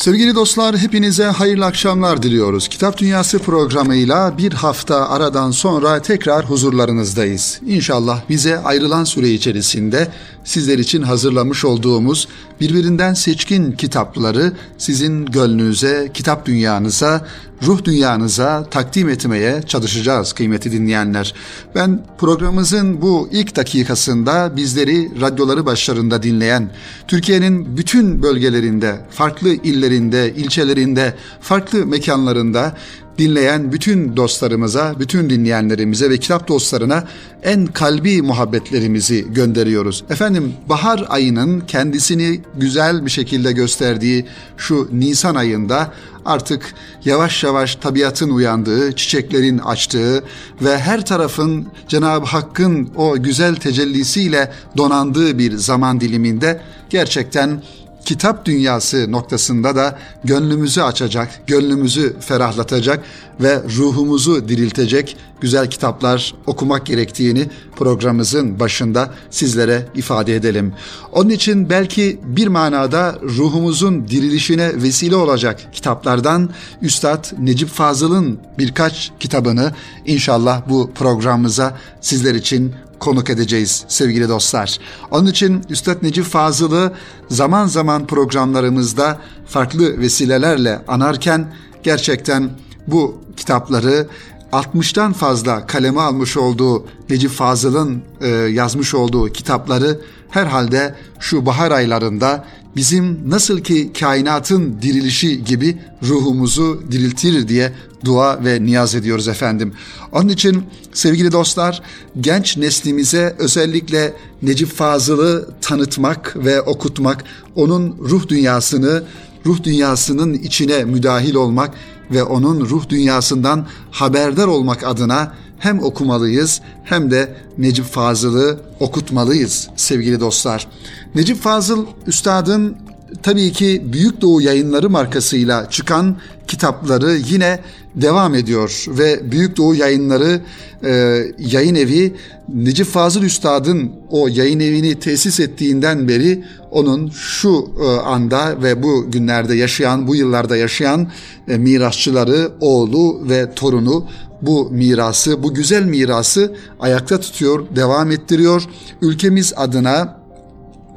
Sevgili 0.00 0.34
dostlar 0.34 0.76
hepinize 0.76 1.24
hayırlı 1.24 1.66
akşamlar 1.66 2.22
diliyoruz. 2.22 2.68
Kitap 2.68 2.98
Dünyası 2.98 3.38
programıyla 3.38 4.38
bir 4.38 4.52
hafta 4.52 5.08
aradan 5.08 5.50
sonra 5.50 6.02
tekrar 6.02 6.44
huzurlarınızdayız. 6.44 7.60
İnşallah 7.66 8.20
bize 8.28 8.58
ayrılan 8.58 9.04
süre 9.04 9.28
içerisinde 9.28 10.08
sizler 10.44 10.78
için 10.78 11.02
hazırlamış 11.02 11.64
olduğumuz 11.64 12.28
birbirinden 12.60 13.14
seçkin 13.14 13.72
kitapları 13.72 14.52
sizin 14.78 15.26
gönlünüze, 15.26 16.10
kitap 16.14 16.46
dünyanıza, 16.46 17.26
ruh 17.66 17.84
dünyanıza 17.84 18.64
takdim 18.70 19.08
etmeye 19.08 19.62
çalışacağız 19.62 20.32
kıymeti 20.32 20.72
dinleyenler. 20.72 21.34
Ben 21.74 22.04
programımızın 22.18 23.02
bu 23.02 23.28
ilk 23.32 23.56
dakikasında 23.56 24.56
bizleri 24.56 25.20
radyoları 25.20 25.66
başlarında 25.66 26.22
dinleyen, 26.22 26.70
Türkiye'nin 27.08 27.76
bütün 27.76 28.22
bölgelerinde, 28.22 29.06
farklı 29.10 29.48
illerinde, 29.48 30.34
ilçelerinde, 30.34 31.14
farklı 31.40 31.86
mekanlarında 31.86 32.76
dinleyen 33.20 33.72
bütün 33.72 34.16
dostlarımıza, 34.16 34.94
bütün 34.98 35.30
dinleyenlerimize 35.30 36.10
ve 36.10 36.18
kitap 36.18 36.48
dostlarına 36.48 37.04
en 37.42 37.66
kalbi 37.66 38.22
muhabbetlerimizi 38.22 39.26
gönderiyoruz. 39.32 40.04
Efendim 40.10 40.52
bahar 40.68 41.04
ayının 41.08 41.60
kendisini 41.60 42.40
güzel 42.56 43.06
bir 43.06 43.10
şekilde 43.10 43.52
gösterdiği 43.52 44.26
şu 44.56 44.88
Nisan 44.92 45.34
ayında 45.34 45.92
artık 46.24 46.74
yavaş 47.04 47.44
yavaş 47.44 47.76
tabiatın 47.76 48.30
uyandığı, 48.30 48.92
çiçeklerin 48.92 49.58
açtığı 49.58 50.24
ve 50.62 50.78
her 50.78 51.04
tarafın 51.06 51.66
Cenab-ı 51.88 52.26
Hakk'ın 52.26 52.90
o 52.96 53.22
güzel 53.22 53.56
tecellisiyle 53.56 54.52
donandığı 54.76 55.38
bir 55.38 55.56
zaman 55.56 56.00
diliminde 56.00 56.60
gerçekten 56.90 57.62
kitap 58.04 58.44
dünyası 58.44 59.12
noktasında 59.12 59.76
da 59.76 59.98
gönlümüzü 60.24 60.80
açacak, 60.80 61.40
gönlümüzü 61.46 62.16
ferahlatacak 62.20 63.04
ve 63.40 63.62
ruhumuzu 63.76 64.48
diriltecek 64.48 65.16
güzel 65.40 65.70
kitaplar 65.70 66.34
okumak 66.46 66.86
gerektiğini 66.86 67.50
programımızın 67.76 68.60
başında 68.60 69.14
sizlere 69.30 69.86
ifade 69.94 70.36
edelim. 70.36 70.74
Onun 71.12 71.30
için 71.30 71.70
belki 71.70 72.20
bir 72.24 72.46
manada 72.46 73.18
ruhumuzun 73.22 74.08
dirilişine 74.08 74.82
vesile 74.82 75.16
olacak 75.16 75.60
kitaplardan 75.72 76.50
Üstad 76.82 77.24
Necip 77.38 77.68
Fazıl'ın 77.68 78.38
birkaç 78.58 79.12
kitabını 79.20 79.72
inşallah 80.06 80.62
bu 80.68 80.90
programımıza 80.94 81.78
sizler 82.00 82.34
için 82.34 82.74
konuk 83.00 83.30
edeceğiz 83.30 83.84
sevgili 83.88 84.28
dostlar. 84.28 84.78
Onun 85.10 85.26
için 85.26 85.62
Üstad 85.68 86.02
Necip 86.02 86.24
Fazıl'ı 86.24 86.92
zaman 87.28 87.66
zaman 87.66 88.06
programlarımızda 88.06 89.18
farklı 89.46 89.98
vesilelerle 89.98 90.82
anarken 90.88 91.54
gerçekten 91.82 92.50
bu 92.86 93.20
kitapları 93.36 94.08
60'tan 94.52 95.12
fazla 95.12 95.66
kaleme 95.66 96.00
almış 96.00 96.36
olduğu 96.36 96.86
Necip 97.10 97.30
Fazıl'ın 97.30 98.02
e, 98.20 98.28
yazmış 98.28 98.94
olduğu 98.94 99.28
kitapları 99.28 100.00
herhalde 100.30 100.94
şu 101.20 101.46
bahar 101.46 101.70
aylarında 101.70 102.44
bizim 102.76 103.30
nasıl 103.30 103.60
ki 103.60 103.90
kainatın 104.00 104.82
dirilişi 104.82 105.44
gibi 105.44 105.78
ruhumuzu 106.02 106.82
diriltir 106.90 107.48
diye 107.48 107.72
dua 108.04 108.44
ve 108.44 108.64
niyaz 108.64 108.94
ediyoruz 108.94 109.28
efendim. 109.28 109.72
Onun 110.12 110.28
için 110.28 110.64
sevgili 110.92 111.32
dostlar 111.32 111.82
genç 112.20 112.56
neslimize 112.56 113.36
özellikle 113.38 114.14
Necip 114.42 114.68
Fazıl'ı 114.68 115.48
tanıtmak 115.60 116.36
ve 116.36 116.60
okutmak, 116.62 117.24
onun 117.54 117.96
ruh 117.98 118.28
dünyasını, 118.28 119.02
ruh 119.46 119.62
dünyasının 119.62 120.34
içine 120.34 120.84
müdahil 120.84 121.34
olmak 121.34 121.74
ve 122.10 122.22
onun 122.22 122.60
ruh 122.60 122.88
dünyasından 122.88 123.66
haberdar 123.90 124.46
olmak 124.46 124.84
adına 124.84 125.34
hem 125.60 125.82
okumalıyız 125.82 126.60
hem 126.84 127.10
de 127.10 127.34
Necip 127.58 127.84
Fazıl'ı 127.84 128.60
okutmalıyız 128.80 129.68
sevgili 129.76 130.20
dostlar. 130.20 130.66
Necip 131.14 131.42
Fazıl 131.42 131.86
Üstad'ın 132.06 132.76
tabii 133.22 133.52
ki 133.52 133.82
Büyük 133.92 134.20
Doğu 134.20 134.40
Yayınları 134.40 134.90
markasıyla 134.90 135.70
çıkan 135.70 136.16
kitapları 136.46 137.16
yine 137.28 137.60
devam 137.94 138.34
ediyor 138.34 138.84
ve 138.88 139.32
Büyük 139.32 139.56
Doğu 139.56 139.74
Yayınları 139.74 140.40
e, 140.84 141.22
yayın 141.38 141.74
evi 141.74 142.14
Necip 142.54 142.86
Fazıl 142.86 143.22
Üstad'ın 143.22 143.92
o 144.10 144.28
yayın 144.28 144.60
evini 144.60 144.98
tesis 144.98 145.40
ettiğinden 145.40 146.08
beri 146.08 146.44
onun 146.70 147.10
şu 147.10 147.68
e, 147.82 147.86
anda 147.86 148.62
ve 148.62 148.82
bu 148.82 149.10
günlerde 149.10 149.54
yaşayan, 149.54 150.08
bu 150.08 150.16
yıllarda 150.16 150.56
yaşayan 150.56 151.10
e, 151.48 151.58
mirasçıları, 151.58 152.52
oğlu 152.60 153.28
ve 153.28 153.54
torunu 153.54 154.06
bu 154.42 154.70
mirası, 154.70 155.42
bu 155.42 155.54
güzel 155.54 155.84
mirası 155.84 156.54
ayakta 156.80 157.20
tutuyor, 157.20 157.66
devam 157.76 158.10
ettiriyor. 158.10 158.62
Ülkemiz 159.02 159.52
adına 159.56 160.20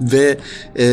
ve 0.01 0.37
e, 0.75 0.85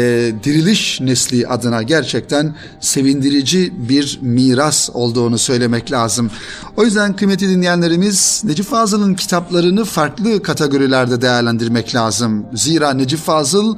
diriliş 0.44 1.00
nesli 1.00 1.48
adına 1.48 1.82
gerçekten 1.82 2.54
sevindirici 2.80 3.72
bir 3.88 4.18
miras 4.22 4.90
olduğunu 4.94 5.38
söylemek 5.38 5.92
lazım. 5.92 6.30
O 6.76 6.84
yüzden 6.84 7.16
kıymetli 7.16 7.48
dinleyenlerimiz 7.48 8.42
Necip 8.44 8.66
Fazıl'ın 8.66 9.14
kitaplarını 9.14 9.84
farklı 9.84 10.42
kategorilerde 10.42 11.22
değerlendirmek 11.22 11.94
lazım. 11.94 12.46
Zira 12.54 12.92
Necip 12.92 13.20
Fazıl 13.20 13.76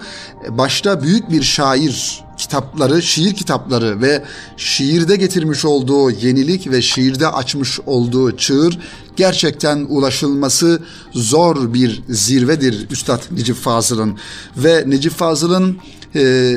başta 0.49 1.03
büyük 1.03 1.31
bir 1.31 1.43
şair 1.43 2.25
kitapları, 2.43 3.03
şiir 3.03 3.35
kitapları 3.35 4.01
ve 4.01 4.25
şiirde 4.57 5.17
getirmiş 5.17 5.65
olduğu 5.65 6.11
yenilik 6.11 6.71
ve 6.71 6.83
şiirde 6.83 7.29
açmış 7.29 7.81
olduğu 7.87 8.37
çığır 8.37 8.79
gerçekten 9.17 9.87
ulaşılması 9.89 10.83
zor 11.13 11.75
bir 11.75 12.03
zirvedir 12.09 12.91
Üstad 12.91 13.23
Necip 13.31 13.57
Fazıl'ın. 13.57 14.19
Ve 14.57 14.85
Necip 14.87 15.13
Fazıl'ın 15.13 15.79
e, 16.15 16.57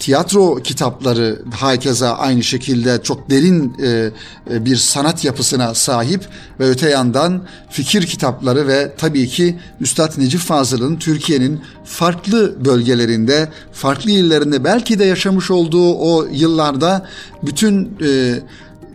tiyatro 0.00 0.56
kitapları 0.56 1.42
herkese 1.50 2.06
aynı 2.06 2.42
şekilde 2.42 3.02
çok 3.02 3.30
derin 3.30 3.74
e, 3.82 4.10
e, 4.50 4.64
bir 4.64 4.76
sanat 4.76 5.24
yapısına 5.24 5.74
sahip 5.74 6.28
ve 6.60 6.64
öte 6.64 6.90
yandan 6.90 7.42
fikir 7.70 8.06
kitapları 8.06 8.68
ve 8.68 8.92
tabii 8.98 9.28
ki 9.28 9.58
Üstad 9.80 10.18
Necip 10.18 10.40
Fazıl'ın 10.40 10.96
Türkiye'nin 10.96 11.60
farklı 11.84 12.64
bölgelerinde, 12.64 13.48
farklı 13.72 14.10
illerinde 14.10 14.64
belki 14.64 14.98
de 14.98 15.04
yaşamış 15.04 15.50
olduğu 15.50 15.94
o 15.94 16.26
yıllarda 16.32 17.06
bütün 17.42 17.98
e, 18.02 18.40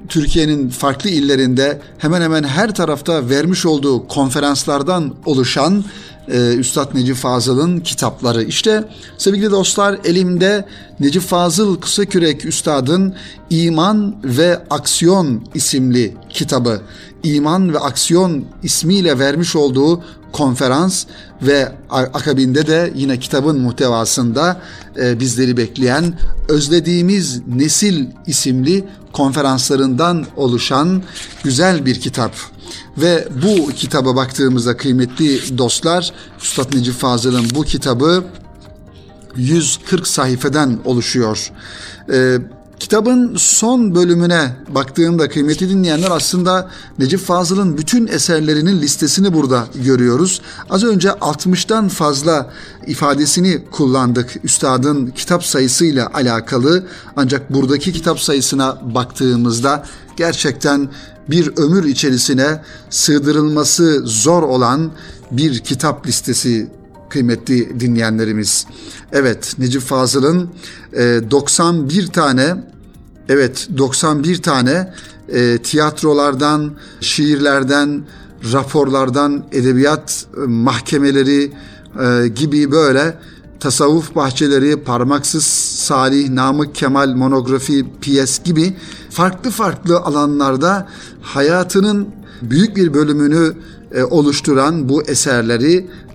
Türkiye'nin 0.09 0.69
farklı 0.69 1.09
illerinde 1.09 1.81
hemen 1.97 2.21
hemen 2.21 2.43
her 2.43 2.75
tarafta 2.75 3.29
vermiş 3.29 3.65
olduğu 3.65 4.07
konferanslardan 4.07 5.15
oluşan 5.25 5.85
e, 6.27 6.55
Üstad 6.55 6.95
Necip 6.95 7.15
Fazıl'ın 7.15 7.79
kitapları. 7.79 8.43
İşte 8.43 8.83
sevgili 9.17 9.51
dostlar 9.51 9.99
elimde 10.03 10.65
Necip 10.99 11.21
Fazıl 11.21 11.77
Kısakürek 11.81 12.45
Üstad'ın 12.45 13.15
İman 13.49 14.15
ve 14.23 14.59
Aksiyon 14.69 15.43
isimli 15.53 16.17
kitabı. 16.29 16.81
İman 17.23 17.73
ve 17.73 17.79
Aksiyon 17.79 18.45
ismiyle 18.63 19.19
vermiş 19.19 19.55
olduğu 19.55 20.03
konferans 20.35 21.05
ve 21.41 21.71
akabinde 21.89 22.67
de 22.67 22.93
yine 22.95 23.19
kitabın 23.19 23.59
muhtevasında 23.59 24.61
e, 25.01 25.19
bizleri 25.19 25.57
bekleyen 25.57 26.13
Özlediğimiz 26.49 27.47
Nesil 27.47 28.05
isimli 28.27 28.83
konferanslarından 29.13 30.25
oluşan 30.35 31.03
güzel 31.43 31.85
bir 31.85 31.99
kitap. 31.99 32.31
Ve 32.97 33.27
bu 33.43 33.71
kitaba 33.71 34.15
baktığımızda 34.15 34.77
kıymetli 34.77 35.57
dostlar, 35.57 36.13
Üstad 36.41 36.75
Necip 36.75 36.93
Fazıl'ın 36.93 37.45
bu 37.55 37.63
kitabı 37.63 38.23
140 39.35 40.07
sayfeden 40.07 40.79
oluşuyor. 40.85 41.51
Ee, 42.13 42.37
Kitabın 42.79 43.35
son 43.37 43.95
bölümüne 43.95 44.55
baktığımda 44.67 45.29
kıymetli 45.29 45.69
dinleyenler 45.69 46.11
aslında 46.11 46.69
Necip 46.99 47.19
Fazıl'ın 47.19 47.77
bütün 47.77 48.07
eserlerinin 48.07 48.81
listesini 48.81 49.33
burada 49.33 49.67
görüyoruz. 49.75 50.41
Az 50.69 50.83
önce 50.83 51.09
60'tan 51.09 51.89
fazla 51.89 52.49
ifadesini 52.87 53.63
kullandık 53.71 54.39
üstadın 54.43 55.07
kitap 55.07 55.45
sayısıyla 55.45 56.09
alakalı. 56.13 56.83
Ancak 57.15 57.53
buradaki 57.53 57.93
kitap 57.93 58.19
sayısına 58.19 58.77
baktığımızda 58.95 59.85
gerçekten 60.17 60.89
bir 61.29 61.57
ömür 61.57 61.83
içerisine 61.83 62.61
sığdırılması 62.89 64.01
zor 64.05 64.43
olan 64.43 64.91
bir 65.31 65.59
kitap 65.59 66.07
listesi 66.07 66.67
kıymetli 67.09 67.79
dinleyenlerimiz. 67.79 68.67
Evet 69.11 69.55
Necip 69.57 69.81
Fazıl'ın 69.81 70.49
91 71.31 72.03
e, 72.03 72.11
tane 72.11 72.55
evet 73.29 73.67
91 73.77 74.41
tane 74.41 74.93
e, 75.29 75.57
tiyatrolardan, 75.57 76.71
şiirlerden, 77.01 78.01
raporlardan, 78.53 79.45
edebiyat 79.51 80.25
e, 80.37 80.39
mahkemeleri 80.47 81.51
gibi 82.35 82.71
böyle 82.71 83.17
tasavvuf 83.59 84.15
bahçeleri, 84.15 84.83
parmaksız 84.83 85.43
Salih, 85.43 86.29
Namık 86.29 86.75
Kemal 86.75 87.09
monografi, 87.09 87.85
piyes 88.01 88.43
gibi 88.43 88.77
farklı 89.09 89.51
farklı 89.51 89.99
alanlarda 89.99 90.87
hayatının 91.21 92.07
büyük 92.41 92.75
bir 92.75 92.93
bölümünü 92.93 93.53
oluşturan 94.09 94.89
bu 94.89 95.03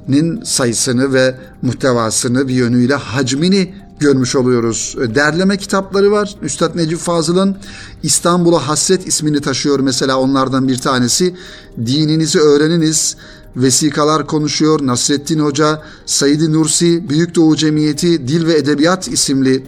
eserlerinin 0.09 0.43
sayısını 0.45 1.13
ve 1.13 1.35
muhtevasını 1.63 2.49
bir 2.49 2.55
yönüyle 2.55 2.95
hacmini 2.95 3.75
görmüş 4.01 4.37
oluyoruz. 4.37 4.97
E, 5.01 5.15
derleme 5.15 5.57
kitapları 5.57 6.11
var. 6.11 6.35
Üstad 6.43 6.77
Necip 6.77 6.99
Fazıl'ın 6.99 7.57
İstanbul'a 8.03 8.69
Hasret 8.69 9.07
ismini 9.07 9.41
taşıyor 9.41 9.81
mesela 9.81 10.19
onlardan 10.19 10.69
bir 10.69 10.79
tanesi. 10.79 11.35
Dininizi 11.79 12.41
öğreniniz. 12.41 13.17
Vesikalar 13.57 14.27
konuşuyor. 14.27 14.81
Nasrettin 14.83 15.41
Hoca, 15.41 15.83
Said 16.07 16.41
Nursi, 16.53 17.09
Büyük 17.09 17.35
Doğu 17.35 17.57
Cemiyeti 17.57 18.29
Dil 18.29 18.47
ve 18.47 18.55
Edebiyat 18.55 19.09
isimli 19.09 19.65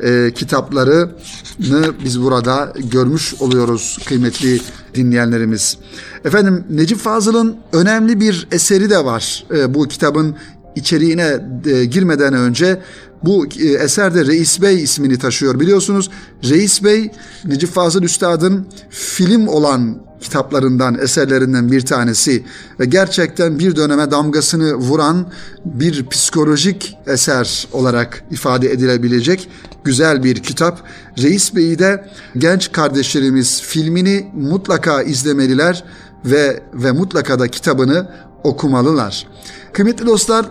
e, 0.00 0.32
kitaplarını 0.34 1.08
biz 2.04 2.22
burada 2.22 2.72
görmüş 2.92 3.34
oluyoruz 3.34 3.98
kıymetli 4.06 4.60
dinleyenlerimiz. 4.94 5.78
Efendim 6.24 6.64
Necip 6.70 6.98
Fazıl'ın 6.98 7.56
önemli 7.72 8.20
bir 8.20 8.48
eseri 8.52 8.90
de 8.90 9.04
var 9.04 9.44
e, 9.56 9.74
bu 9.74 9.88
kitabın 9.88 10.36
içeriğine 10.76 11.40
e, 11.66 11.84
girmeden 11.84 12.34
önce 12.34 12.80
bu 13.22 13.46
e, 13.46 13.68
eserde 13.68 14.26
Reis 14.26 14.62
Bey 14.62 14.82
ismini 14.82 15.18
taşıyor. 15.18 15.60
Biliyorsunuz 15.60 16.10
Reis 16.44 16.84
Bey 16.84 17.10
Necip 17.44 17.70
Fazıl 17.70 18.02
Üstad'ın 18.02 18.66
film 18.90 19.48
olan 19.48 19.98
kitaplarından, 20.24 20.98
eserlerinden 20.98 21.72
bir 21.72 21.80
tanesi 21.80 22.44
ve 22.80 22.84
gerçekten 22.84 23.58
bir 23.58 23.76
döneme 23.76 24.10
damgasını 24.10 24.74
vuran 24.74 25.26
bir 25.64 26.06
psikolojik 26.06 26.96
eser 27.06 27.68
olarak 27.72 28.24
ifade 28.30 28.72
edilebilecek 28.72 29.48
güzel 29.84 30.22
bir 30.24 30.36
kitap. 30.42 30.82
Reis 31.18 31.54
Bey'i 31.54 31.78
de 31.78 32.08
genç 32.38 32.72
kardeşlerimiz 32.72 33.62
filmini 33.62 34.30
mutlaka 34.34 35.02
izlemeliler 35.02 35.84
ve 36.24 36.62
ve 36.74 36.92
mutlaka 36.92 37.38
da 37.38 37.48
kitabını 37.48 38.10
okumalılar. 38.44 39.26
Kıymetli 39.72 40.06
dostlar, 40.06 40.46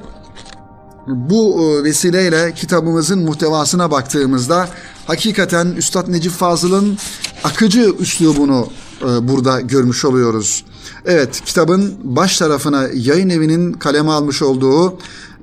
bu 1.08 1.62
e, 1.62 1.84
vesileyle 1.84 2.54
kitabımızın 2.54 3.20
muhtevasına 3.20 3.92
baktığımızda 3.92 4.70
hakikaten 5.08 5.68
Üstad 5.68 6.12
Necip 6.12 6.31
Fazıl'ın 6.31 6.98
akıcı 7.44 7.96
üslubunu 8.00 8.70
burada 9.03 9.61
görmüş 9.61 10.05
oluyoruz. 10.05 10.65
Evet 11.05 11.41
kitabın 11.45 11.94
baş 12.03 12.38
tarafına 12.38 12.88
yayın 12.94 13.29
evinin 13.29 13.73
kaleme 13.73 14.11
almış 14.11 14.41
olduğu 14.41 14.97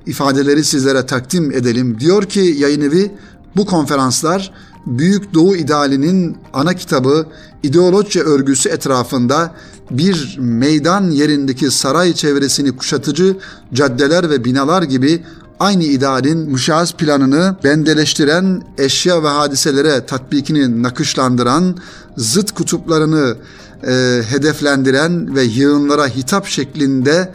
ifadeleri 0.05 0.63
sizlere 0.63 1.05
takdim 1.05 1.51
edelim. 1.51 1.99
Diyor 1.99 2.23
ki 2.23 2.55
yayın 2.59 2.81
evi 2.81 3.11
bu 3.55 3.65
konferanslar 3.65 4.51
Büyük 4.85 5.33
Doğu 5.33 5.55
idealinin 5.55 6.37
ana 6.53 6.73
kitabı 6.73 7.25
ideoloji 7.63 8.21
örgüsü 8.23 8.69
etrafında 8.69 9.55
bir 9.91 10.37
meydan 10.39 11.11
yerindeki 11.11 11.71
saray 11.71 12.13
çevresini 12.13 12.77
kuşatıcı 12.77 13.37
caddeler 13.73 14.29
ve 14.29 14.45
binalar 14.45 14.83
gibi 14.83 15.23
aynı 15.59 15.83
idealin 15.83 16.37
müşahhas 16.37 16.93
planını 16.93 17.55
bendeleştiren, 17.63 18.61
eşya 18.77 19.23
ve 19.23 19.27
hadiselere 19.27 20.05
tatbikini 20.05 20.83
nakışlandıran, 20.83 21.77
zıt 22.17 22.51
kutuplarını 22.51 23.37
e, 23.87 24.21
hedeflendiren 24.29 25.35
ve 25.35 25.43
yığınlara 25.43 26.07
hitap 26.07 26.47
şeklinde 26.47 27.31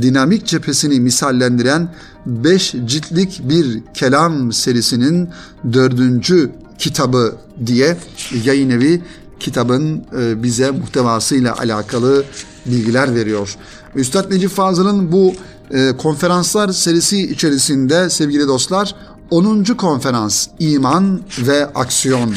dinamik 0.00 0.46
cephesini 0.46 1.00
misallendiren 1.00 1.88
beş 2.26 2.74
ciltlik 2.84 3.40
bir 3.48 3.82
kelam 3.94 4.52
serisinin 4.52 5.28
dördüncü 5.72 6.50
kitabı 6.78 7.36
diye 7.66 7.96
yayın 8.44 8.70
evi 8.70 9.02
kitabın 9.40 10.04
e, 10.18 10.42
bize 10.42 10.70
muhtevasıyla 10.70 11.58
alakalı 11.58 12.24
bilgiler 12.66 13.14
veriyor. 13.14 13.56
Üstad 13.94 14.30
Necip 14.30 14.50
Fazıl'ın 14.50 15.12
bu 15.12 15.34
e, 15.70 15.96
konferanslar 15.96 16.68
serisi 16.68 17.30
içerisinde 17.30 18.10
sevgili 18.10 18.48
dostlar 18.48 18.94
10. 19.30 19.64
konferans 19.64 20.46
İman 20.58 21.20
ve 21.38 21.66
Aksiyon. 21.66 22.34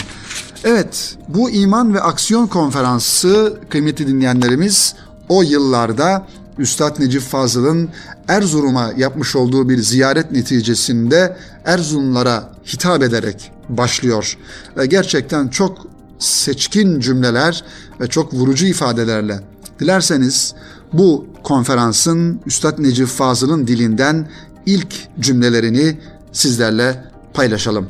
Evet 0.64 1.18
bu 1.28 1.50
İman 1.50 1.94
ve 1.94 2.02
Aksiyon 2.02 2.48
konferansı 2.48 3.58
kıymetli 3.70 4.08
dinleyenlerimiz 4.08 4.96
o 5.30 5.42
yıllarda 5.42 6.28
Üstad 6.58 7.00
Necip 7.00 7.22
Fazıl'ın 7.22 7.90
Erzurum'a 8.28 8.94
yapmış 8.98 9.36
olduğu 9.36 9.70
bir 9.70 9.78
ziyaret 9.78 10.32
neticesinde 10.32 11.38
Erzurumlara 11.66 12.50
hitap 12.66 13.04
ederek 13.04 13.52
başlıyor. 13.70 14.38
Ve 14.78 14.86
gerçekten 14.86 15.48
çok 15.48 15.78
seçkin 16.20 17.00
cümleler 17.00 17.64
ve 18.02 18.08
çok 18.08 18.34
vurucu 18.34 18.66
ifadelerle. 18.66 19.40
Dilerseniz 19.80 20.56
bu 20.94 21.28
konferansın 21.44 22.42
Üstad 22.46 22.80
Necip 22.80 23.08
Fazıl'ın 23.08 23.68
dilinden 23.68 24.30
ilk 24.66 25.20
cümlelerini 25.20 26.00
sizlerle 26.32 27.04
paylaşalım. 27.34 27.90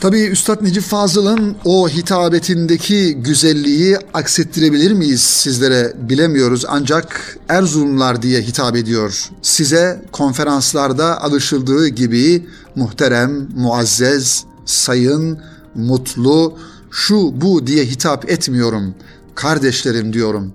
Tabii 0.00 0.26
Üstad 0.26 0.62
Necip 0.62 0.82
Fazıl'ın 0.82 1.56
o 1.64 1.88
hitabetindeki 1.88 3.14
güzelliği 3.14 3.98
aksettirebilir 4.14 4.92
miyiz 4.92 5.20
sizlere 5.20 5.92
bilemiyoruz 5.96 6.64
ancak 6.68 7.38
Erzurumlar 7.48 8.22
diye 8.22 8.42
hitap 8.42 8.76
ediyor. 8.76 9.30
Size 9.42 10.02
konferanslarda 10.12 11.22
alışıldığı 11.22 11.88
gibi 11.88 12.46
muhterem, 12.74 13.48
muazzez, 13.56 14.44
sayın, 14.66 15.38
mutlu, 15.74 16.58
şu 16.90 17.40
bu 17.40 17.66
diye 17.66 17.84
hitap 17.84 18.30
etmiyorum. 18.30 18.94
Kardeşlerim 19.34 20.12
diyorum. 20.12 20.52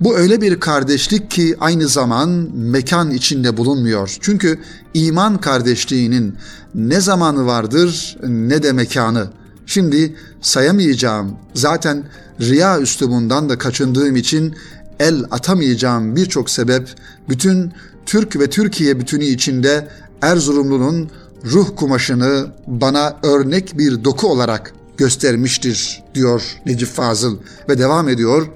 Bu 0.00 0.16
öyle 0.16 0.40
bir 0.40 0.60
kardeşlik 0.60 1.30
ki 1.30 1.56
aynı 1.60 1.88
zaman 1.88 2.28
mekan 2.54 3.10
içinde 3.10 3.56
bulunmuyor. 3.56 4.16
Çünkü 4.20 4.58
iman 4.94 5.40
kardeşliğinin 5.40 6.34
ne 6.74 7.00
zamanı 7.00 7.46
vardır 7.46 8.18
ne 8.28 8.62
de 8.62 8.72
mekanı. 8.72 9.26
Şimdi 9.66 10.16
sayamayacağım. 10.40 11.36
Zaten 11.54 12.04
riya 12.40 12.80
üslubundan 12.80 13.48
da 13.48 13.58
kaçındığım 13.58 14.16
için 14.16 14.54
el 15.00 15.24
atamayacağım 15.30 16.16
birçok 16.16 16.50
sebep 16.50 16.88
bütün 17.28 17.72
Türk 18.06 18.40
ve 18.40 18.50
Türkiye 18.50 19.00
bütünü 19.00 19.24
içinde 19.24 19.88
Erzurumlu'nun 20.22 21.10
ruh 21.44 21.66
kumaşını 21.76 22.46
bana 22.66 23.16
örnek 23.22 23.78
bir 23.78 24.04
doku 24.04 24.28
olarak 24.28 24.72
göstermiştir 24.96 26.02
diyor 26.14 26.42
Necip 26.66 26.88
Fazıl 26.88 27.38
ve 27.68 27.78
devam 27.78 28.08
ediyor. 28.08 28.48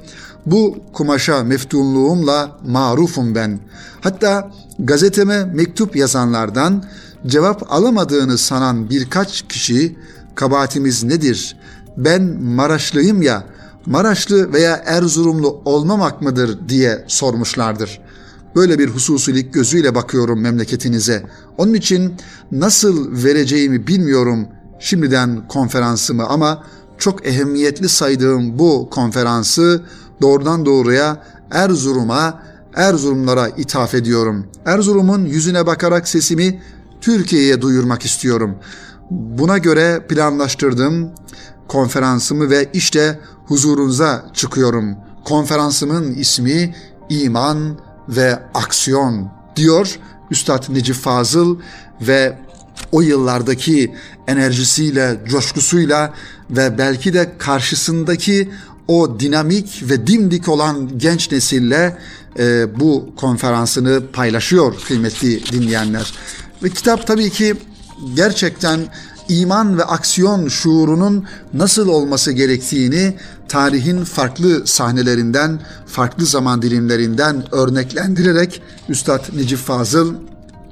Bu 0.46 0.76
kumaşa 0.92 1.44
meftunluğumla 1.44 2.58
marufum 2.66 3.34
ben. 3.34 3.60
Hatta 4.00 4.50
gazeteme 4.78 5.44
mektup 5.44 5.96
yazanlardan 5.96 6.84
cevap 7.26 7.72
alamadığını 7.72 8.38
sanan 8.38 8.90
birkaç 8.90 9.42
kişi 9.48 9.96
kabahatimiz 10.34 11.04
nedir? 11.04 11.56
Ben 11.96 12.22
Maraşlıyım 12.42 13.22
ya, 13.22 13.44
Maraşlı 13.86 14.52
veya 14.52 14.82
Erzurumlu 14.86 15.62
olmamak 15.64 16.22
mıdır 16.22 16.68
diye 16.68 17.04
sormuşlardır. 17.08 18.00
Böyle 18.54 18.78
bir 18.78 18.88
hususilik 18.88 19.54
gözüyle 19.54 19.94
bakıyorum 19.94 20.40
memleketinize. 20.40 21.22
Onun 21.58 21.74
için 21.74 22.14
nasıl 22.52 23.24
vereceğimi 23.24 23.86
bilmiyorum 23.86 24.48
şimdiden 24.78 25.48
konferansımı 25.48 26.26
ama 26.26 26.64
çok 26.98 27.26
ehemmiyetli 27.26 27.88
saydığım 27.88 28.58
bu 28.58 28.90
konferansı 28.90 29.82
doğrudan 30.22 30.66
doğruya 30.66 31.22
Erzurum'a, 31.50 32.42
Erzurumlara 32.74 33.48
ithaf 33.48 33.94
ediyorum. 33.94 34.46
Erzurum'un 34.64 35.24
yüzüne 35.24 35.66
bakarak 35.66 36.08
sesimi 36.08 36.62
Türkiye'ye 37.00 37.62
duyurmak 37.62 38.04
istiyorum. 38.04 38.56
Buna 39.10 39.58
göre 39.58 40.06
planlaştırdım 40.08 41.10
konferansımı 41.68 42.50
ve 42.50 42.70
işte 42.72 43.20
huzurunuza 43.46 44.24
çıkıyorum. 44.34 44.96
Konferansımın 45.24 46.14
ismi 46.14 46.74
İman 47.08 47.78
ve 48.08 48.38
Aksiyon 48.54 49.30
diyor 49.56 49.98
Üstad 50.30 50.64
Necip 50.68 50.96
Fazıl 50.96 51.58
ve 52.00 52.38
o 52.92 53.00
yıllardaki 53.00 53.94
enerjisiyle, 54.26 55.20
coşkusuyla 55.28 56.14
ve 56.50 56.78
belki 56.78 57.14
de 57.14 57.32
karşısındaki 57.38 58.50
o 58.88 59.20
dinamik 59.20 59.82
ve 59.82 60.06
dimdik 60.06 60.48
olan 60.48 60.98
genç 60.98 61.32
nesille 61.32 61.98
e, 62.38 62.66
bu 62.80 63.10
konferansını 63.16 64.02
paylaşıyor 64.12 64.74
kıymetli 64.88 65.46
dinleyenler. 65.52 66.12
Ve 66.62 66.70
kitap 66.70 67.06
tabii 67.06 67.30
ki 67.30 67.54
gerçekten 68.14 68.80
iman 69.28 69.78
ve 69.78 69.84
aksiyon 69.84 70.48
şuurunun 70.48 71.24
nasıl 71.54 71.88
olması 71.88 72.32
gerektiğini 72.32 73.14
tarihin 73.48 74.04
farklı 74.04 74.66
sahnelerinden, 74.66 75.60
farklı 75.86 76.26
zaman 76.26 76.62
dilimlerinden 76.62 77.54
örneklendirerek 77.54 78.62
Üstad 78.88 79.24
Necip 79.36 79.58
Fazıl 79.58 80.14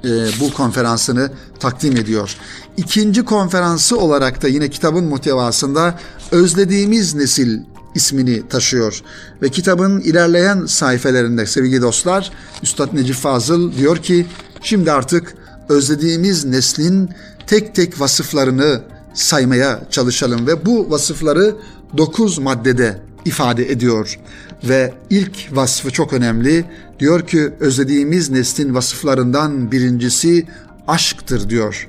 e, 0.03 0.09
bu 0.39 0.53
konferansını 0.53 1.31
takdim 1.59 1.97
ediyor. 1.97 2.35
ikinci 2.77 3.25
konferansı 3.25 3.97
olarak 3.97 4.41
da 4.41 4.47
yine 4.47 4.69
kitabın 4.69 5.03
muhtevasında 5.03 5.99
Özlediğimiz 6.31 7.15
Nesil 7.15 7.59
ismini 7.95 8.47
taşıyor. 8.47 9.01
Ve 9.41 9.49
kitabın 9.49 9.99
ilerleyen 9.99 10.65
sayfelerinde 10.65 11.45
sevgili 11.45 11.81
dostlar 11.81 12.31
Üstad 12.63 12.93
Necip 12.93 13.15
Fazıl 13.15 13.77
diyor 13.77 13.97
ki 13.97 14.25
şimdi 14.61 14.91
artık 14.91 15.35
özlediğimiz 15.69 16.45
neslin 16.45 17.09
tek 17.47 17.75
tek 17.75 17.99
vasıflarını 17.99 18.81
saymaya 19.13 19.81
çalışalım 19.91 20.47
ve 20.47 20.65
bu 20.65 20.91
vasıfları 20.91 21.55
dokuz 21.97 22.39
maddede 22.39 22.97
ifade 23.25 23.71
ediyor. 23.71 24.19
Ve 24.63 24.93
ilk 25.09 25.55
vasfı 25.55 25.91
çok 25.91 26.13
önemli. 26.13 26.65
Diyor 26.99 27.27
ki 27.27 27.53
özlediğimiz 27.59 28.29
neslin 28.29 28.75
vasıflarından 28.75 29.71
birincisi 29.71 30.45
aşktır 30.87 31.49
diyor. 31.49 31.87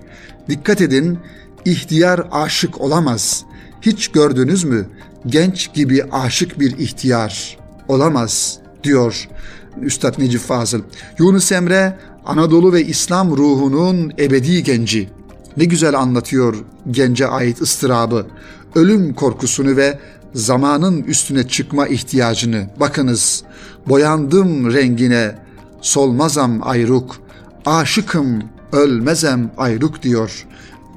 Dikkat 0.48 0.80
edin 0.80 1.18
ihtiyar 1.64 2.28
aşık 2.32 2.80
olamaz. 2.80 3.44
Hiç 3.82 4.08
gördünüz 4.08 4.64
mü? 4.64 4.86
Genç 5.26 5.72
gibi 5.74 6.04
aşık 6.04 6.60
bir 6.60 6.78
ihtiyar 6.78 7.58
olamaz 7.88 8.58
diyor 8.84 9.28
Üstad 9.82 10.14
Necip 10.18 10.40
Fazıl. 10.40 10.80
Yunus 11.18 11.52
Emre 11.52 11.98
Anadolu 12.26 12.72
ve 12.72 12.84
İslam 12.84 13.36
ruhunun 13.36 14.12
ebedi 14.18 14.62
genci. 14.62 15.08
Ne 15.56 15.64
güzel 15.64 15.98
anlatıyor 15.98 16.56
gence 16.90 17.26
ait 17.26 17.62
ıstırabı, 17.62 18.26
ölüm 18.74 19.14
korkusunu 19.14 19.76
ve 19.76 19.98
zamanın 20.34 21.02
üstüne 21.02 21.48
çıkma 21.48 21.86
ihtiyacını. 21.86 22.66
Bakınız, 22.80 23.42
boyandım 23.88 24.72
rengine, 24.72 25.34
solmazam 25.80 26.60
ayruk, 26.62 27.16
aşıkım, 27.66 28.42
ölmezem 28.72 29.50
ayruk 29.58 30.02
diyor 30.02 30.46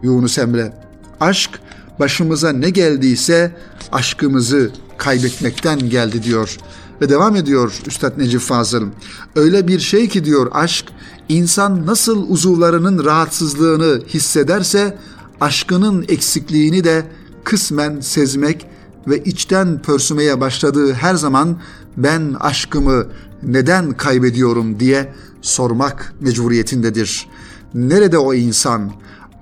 Yunus 0.03 0.38
Emre. 0.38 0.74
Aşk 1.19 1.59
başımıza 2.00 2.51
ne 2.51 2.70
geldiyse 2.70 3.56
aşkımızı 3.91 4.72
kaybetmekten 4.98 5.89
geldi 5.89 6.24
diyor. 6.24 6.58
Ve 7.01 7.10
devam 7.10 7.36
ediyor 7.36 7.74
Üstad 7.88 8.18
Necip 8.18 8.41
Fazıl. 8.41 8.88
Öyle 9.36 9.68
bir 9.68 9.79
şey 9.79 10.08
ki 10.08 10.25
diyor 10.25 10.48
aşk, 10.51 10.86
insan 11.29 11.86
nasıl 11.86 12.29
uzuvlarının 12.29 13.06
rahatsızlığını 13.06 14.01
hissederse 14.08 14.98
aşkının 15.41 16.06
eksikliğini 16.08 16.84
de 16.84 17.06
kısmen 17.44 18.00
sezmek 18.00 18.65
ve 19.08 19.24
içten 19.24 19.82
pörsümeye 19.82 20.41
başladığı 20.41 20.94
her 20.94 21.15
zaman 21.15 21.60
ben 21.98 22.36
aşkımı 22.39 23.06
neden 23.44 23.91
kaybediyorum 23.91 24.79
diye 24.79 25.13
sormak 25.41 26.13
mecburiyetindedir. 26.22 27.27
Nerede 27.74 28.18
o 28.18 28.34
insan? 28.34 28.91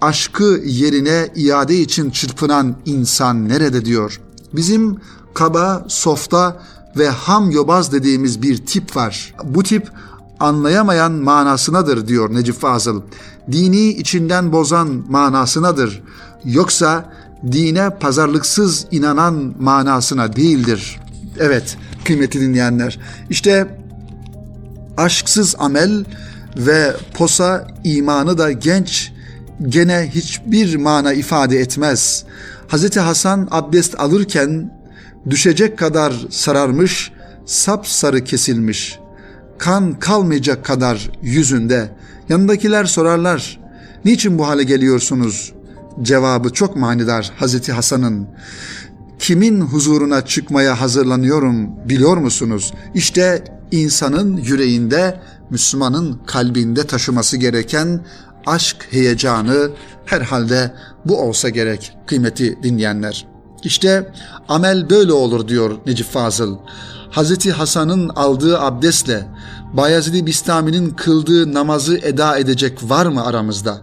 Aşkı 0.01 0.61
yerine 0.65 1.29
iade 1.35 1.75
için 1.75 2.09
çırpınan 2.09 2.75
insan 2.85 3.49
nerede 3.49 3.85
diyor. 3.85 4.21
Bizim 4.53 4.97
kaba, 5.33 5.85
softa 5.87 6.61
ve 6.97 7.09
ham 7.09 7.51
yobaz 7.51 7.91
dediğimiz 7.91 8.41
bir 8.41 8.65
tip 8.65 8.95
var. 8.95 9.35
Bu 9.43 9.63
tip 9.63 9.91
anlayamayan 10.39 11.11
manasınadır 11.11 12.07
diyor 12.07 12.33
Necip 12.33 12.55
Fazıl. 12.55 13.01
Dini 13.51 13.87
içinden 13.87 14.51
bozan 14.51 15.05
manasınadır. 15.09 16.03
Yoksa 16.45 17.13
dine 17.51 17.89
pazarlıksız 17.89 18.85
inanan 18.91 19.53
manasına 19.59 20.35
değildir. 20.35 20.99
Evet 21.39 21.77
kıymetli 22.05 22.41
dinleyenler. 22.41 22.99
İşte 23.29 23.77
aşksız 24.97 25.55
amel 25.59 26.05
ve 26.57 26.95
posa 27.13 27.67
imanı 27.83 28.37
da 28.37 28.51
genç 28.51 29.11
gene 29.61 30.09
hiçbir 30.15 30.75
mana 30.75 31.13
ifade 31.13 31.59
etmez. 31.59 32.23
Hz. 32.69 32.97
Hasan 32.97 33.47
abdest 33.51 33.99
alırken 33.99 34.71
düşecek 35.29 35.77
kadar 35.77 36.13
sararmış, 36.29 37.11
sapsarı 37.45 38.23
kesilmiş. 38.23 38.99
Kan 39.57 39.99
kalmayacak 39.99 40.65
kadar 40.65 41.11
yüzünde. 41.21 41.89
Yanındakiler 42.29 42.85
sorarlar. 42.85 43.59
Niçin 44.05 44.39
bu 44.39 44.47
hale 44.47 44.63
geliyorsunuz? 44.63 45.53
Cevabı 46.01 46.49
çok 46.53 46.75
manidar 46.75 47.31
Hazreti 47.37 47.71
Hasan'ın. 47.71 48.27
Kimin 49.19 49.61
huzuruna 49.61 50.25
çıkmaya 50.25 50.81
hazırlanıyorum 50.81 51.69
biliyor 51.89 52.17
musunuz? 52.17 52.73
İşte 52.95 53.43
insanın 53.71 54.37
yüreğinde, 54.37 55.19
Müslümanın 55.49 56.19
kalbinde 56.25 56.83
taşıması 56.83 57.37
gereken 57.37 58.05
aşk 58.47 58.87
heyecanı 58.89 59.69
herhalde 60.05 60.73
bu 61.05 61.21
olsa 61.21 61.49
gerek 61.49 61.97
kıymeti 62.05 62.63
dinleyenler. 62.63 63.27
İşte 63.63 64.11
amel 64.47 64.89
böyle 64.89 65.13
olur 65.13 65.47
diyor 65.47 65.77
Necip 65.85 66.07
Fazıl. 66.07 66.57
Hazreti 67.09 67.51
Hasan'ın 67.51 68.09
aldığı 68.09 68.59
abdestle 68.59 69.27
Bayezid-i 69.73 70.25
Bistami'nin 70.25 70.89
kıldığı 70.89 71.53
namazı 71.53 71.97
eda 71.97 72.37
edecek 72.37 72.79
var 72.83 73.05
mı 73.05 73.25
aramızda? 73.25 73.81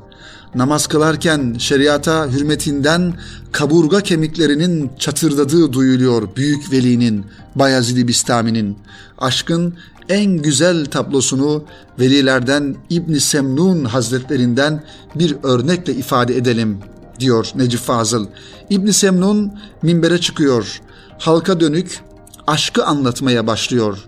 Namaz 0.55 0.87
kılarken 0.87 1.57
şeriata 1.59 2.27
hürmetinden 2.27 3.15
kaburga 3.53 4.01
kemiklerinin 4.01 4.91
çatırdadığı 4.99 5.73
duyuluyor 5.73 6.37
büyük 6.37 6.73
velinin, 6.73 7.27
Bayezid-i 7.55 8.09
Bistami'nin. 8.09 8.79
Aşkın 9.19 9.75
en 10.09 10.37
güzel 10.37 10.87
tablosunu 10.87 11.65
velilerden 11.99 12.77
İbn 12.91 13.15
Semnun 13.15 13.85
Hazretlerinden 13.85 14.85
bir 15.15 15.37
örnekle 15.43 15.95
ifade 15.95 16.37
edelim 16.37 16.79
diyor 17.21 17.51
Necip 17.55 17.81
Fazıl. 17.81 18.27
İbn 18.71 18.91
Semnun 18.91 19.53
minbere 19.83 20.21
çıkıyor. 20.21 20.81
Halka 21.19 21.61
dönük 21.61 22.01
aşkı 22.47 22.85
anlatmaya 22.85 23.47
başlıyor. 23.47 23.99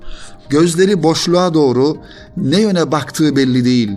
Gözleri 0.49 1.03
boşluğa 1.03 1.55
doğru 1.55 1.97
ne 2.37 2.61
yöne 2.61 2.93
baktığı 2.93 3.37
belli 3.37 3.65
değil. 3.65 3.91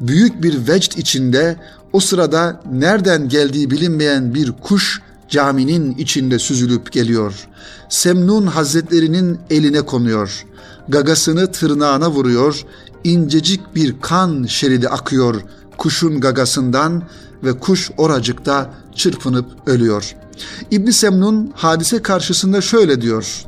Büyük 0.00 0.42
bir 0.42 0.68
vecd 0.68 0.98
içinde 0.98 1.56
o 1.92 2.00
sırada 2.00 2.60
nereden 2.72 3.28
geldiği 3.28 3.70
bilinmeyen 3.70 4.34
bir 4.34 4.52
kuş 4.52 5.00
caminin 5.28 5.94
içinde 5.94 6.38
süzülüp 6.38 6.92
geliyor. 6.92 7.48
Semnun 7.88 8.46
Hazretlerinin 8.46 9.38
eline 9.50 9.82
konuyor. 9.82 10.44
Gagasını 10.88 11.52
tırnağına 11.52 12.10
vuruyor. 12.10 12.62
İncecik 13.04 13.74
bir 13.74 14.00
kan 14.00 14.44
şeridi 14.44 14.88
akıyor 14.88 15.42
kuşun 15.78 16.20
gagasından 16.20 17.02
ve 17.44 17.58
kuş 17.58 17.90
oracıkta 17.96 18.70
çırpınıp 18.94 19.46
ölüyor. 19.66 20.14
İbn 20.70 20.90
Semnun 20.90 21.52
hadise 21.56 22.02
karşısında 22.02 22.60
şöyle 22.60 23.00
diyor. 23.00 23.44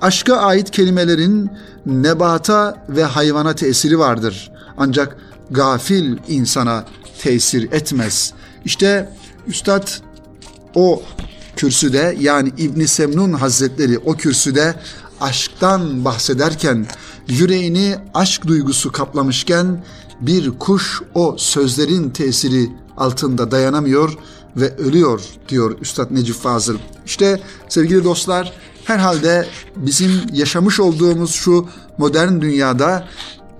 Aşka 0.00 0.36
ait 0.36 0.70
kelimelerin 0.70 1.50
nebata 1.86 2.86
ve 2.88 3.04
hayvana 3.04 3.54
tesiri 3.54 3.98
vardır. 3.98 4.52
Ancak 4.76 5.16
gafil 5.50 6.16
insana 6.28 6.84
tesir 7.22 7.72
etmez. 7.72 8.32
İşte 8.64 9.12
Üstad 9.46 9.88
o 10.74 11.02
kürsüde 11.56 12.16
yani 12.20 12.52
İbn 12.58 12.84
Semnun 12.84 13.32
Hazretleri 13.32 13.98
o 13.98 14.14
kürsüde 14.14 14.74
aşktan 15.20 16.04
bahsederken 16.04 16.86
yüreğini 17.28 17.96
aşk 18.14 18.46
duygusu 18.46 18.92
kaplamışken 18.92 19.84
bir 20.20 20.58
kuş 20.58 21.02
o 21.14 21.34
sözlerin 21.38 22.10
tesiri 22.10 22.70
altında 22.96 23.50
dayanamıyor 23.50 24.18
ve 24.56 24.76
ölüyor 24.76 25.20
diyor 25.48 25.78
Üstad 25.80 26.10
Necip 26.10 26.36
Fazıl. 26.36 26.76
İşte 27.06 27.40
sevgili 27.68 28.04
dostlar 28.04 28.52
herhalde 28.84 29.46
bizim 29.76 30.10
yaşamış 30.32 30.80
olduğumuz 30.80 31.30
şu 31.30 31.68
modern 31.98 32.40
dünyada 32.40 33.08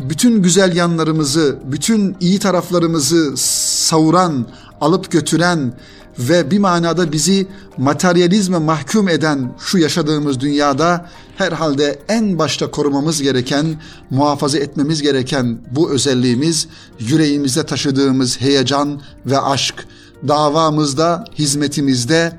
bütün 0.01 0.43
güzel 0.43 0.77
yanlarımızı, 0.77 1.59
bütün 1.65 2.17
iyi 2.21 2.39
taraflarımızı 2.39 3.37
savuran, 3.37 4.47
alıp 4.81 5.11
götüren 5.11 5.73
ve 6.21 6.51
bir 6.51 6.59
manada 6.59 7.13
bizi 7.13 7.47
materyalizme 7.79 8.59
mahkum 8.59 9.09
eden 9.09 9.53
şu 9.59 9.79
yaşadığımız 9.79 10.41
dünyada 10.41 11.07
herhalde 11.37 11.99
en 12.09 12.39
başta 12.39 12.71
korumamız 12.71 13.23
gereken, 13.23 13.67
muhafaza 14.11 14.59
etmemiz 14.59 15.03
gereken 15.03 15.59
bu 15.71 15.91
özelliğimiz 15.91 16.69
yüreğimizde 16.99 17.67
taşıdığımız 17.67 18.41
heyecan 18.41 19.01
ve 19.27 19.41
aşk, 19.41 19.87
davamızda, 20.29 21.25
hizmetimizde 21.39 22.33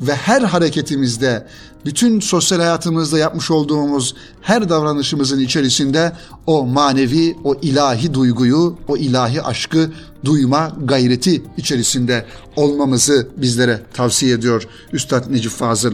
ve 0.00 0.14
her 0.14 0.42
hareketimizde 0.42 1.46
bütün 1.84 2.20
sosyal 2.20 2.58
hayatımızda 2.58 3.18
yapmış 3.18 3.50
olduğumuz 3.50 4.14
her 4.40 4.68
davranışımızın 4.68 5.40
içerisinde 5.40 6.12
o 6.46 6.66
manevi, 6.66 7.36
o 7.44 7.54
ilahi 7.62 8.14
duyguyu, 8.14 8.78
o 8.88 8.96
ilahi 8.96 9.42
aşkı 9.42 9.90
duyma 10.24 10.76
gayreti 10.84 11.42
içerisinde 11.56 12.26
olmamızı 12.56 13.28
bizlere 13.36 13.80
tavsiye 13.94 14.34
ediyor 14.34 14.68
Üstad 14.92 15.32
Necip 15.32 15.52
Fazıl. 15.52 15.92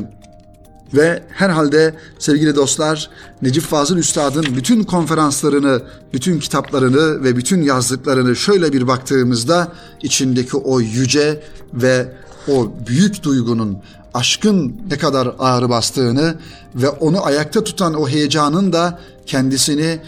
Ve 0.95 1.23
herhalde 1.31 1.95
sevgili 2.19 2.57
dostlar 2.57 3.11
Necip 3.43 3.63
Fazıl 3.63 3.97
Üstad'ın 3.97 4.57
bütün 4.57 4.85
konferanslarını, 4.85 5.83
bütün 6.13 6.39
kitaplarını 6.39 7.25
ve 7.25 7.37
bütün 7.37 7.63
yazdıklarını 7.63 8.37
şöyle 8.37 8.73
bir 8.73 8.89
baktığımızda 8.89 9.73
içindeki 10.03 10.57
o 10.57 10.81
yüce 10.81 11.43
ve 11.75 12.09
o 12.49 12.73
büyük 12.87 13.23
duygunun 13.23 13.79
aşkın 14.15 14.77
ne 14.91 14.99
kadar 14.99 15.35
ağrı 15.39 15.69
bastığını 15.69 16.35
ve 16.75 16.89
onu 16.89 17.25
ayakta 17.25 17.65
tutan 17.65 17.95
o 17.95 18.09
heyecanın 18.09 18.73
da 18.73 18.99
kendisini 19.27 19.99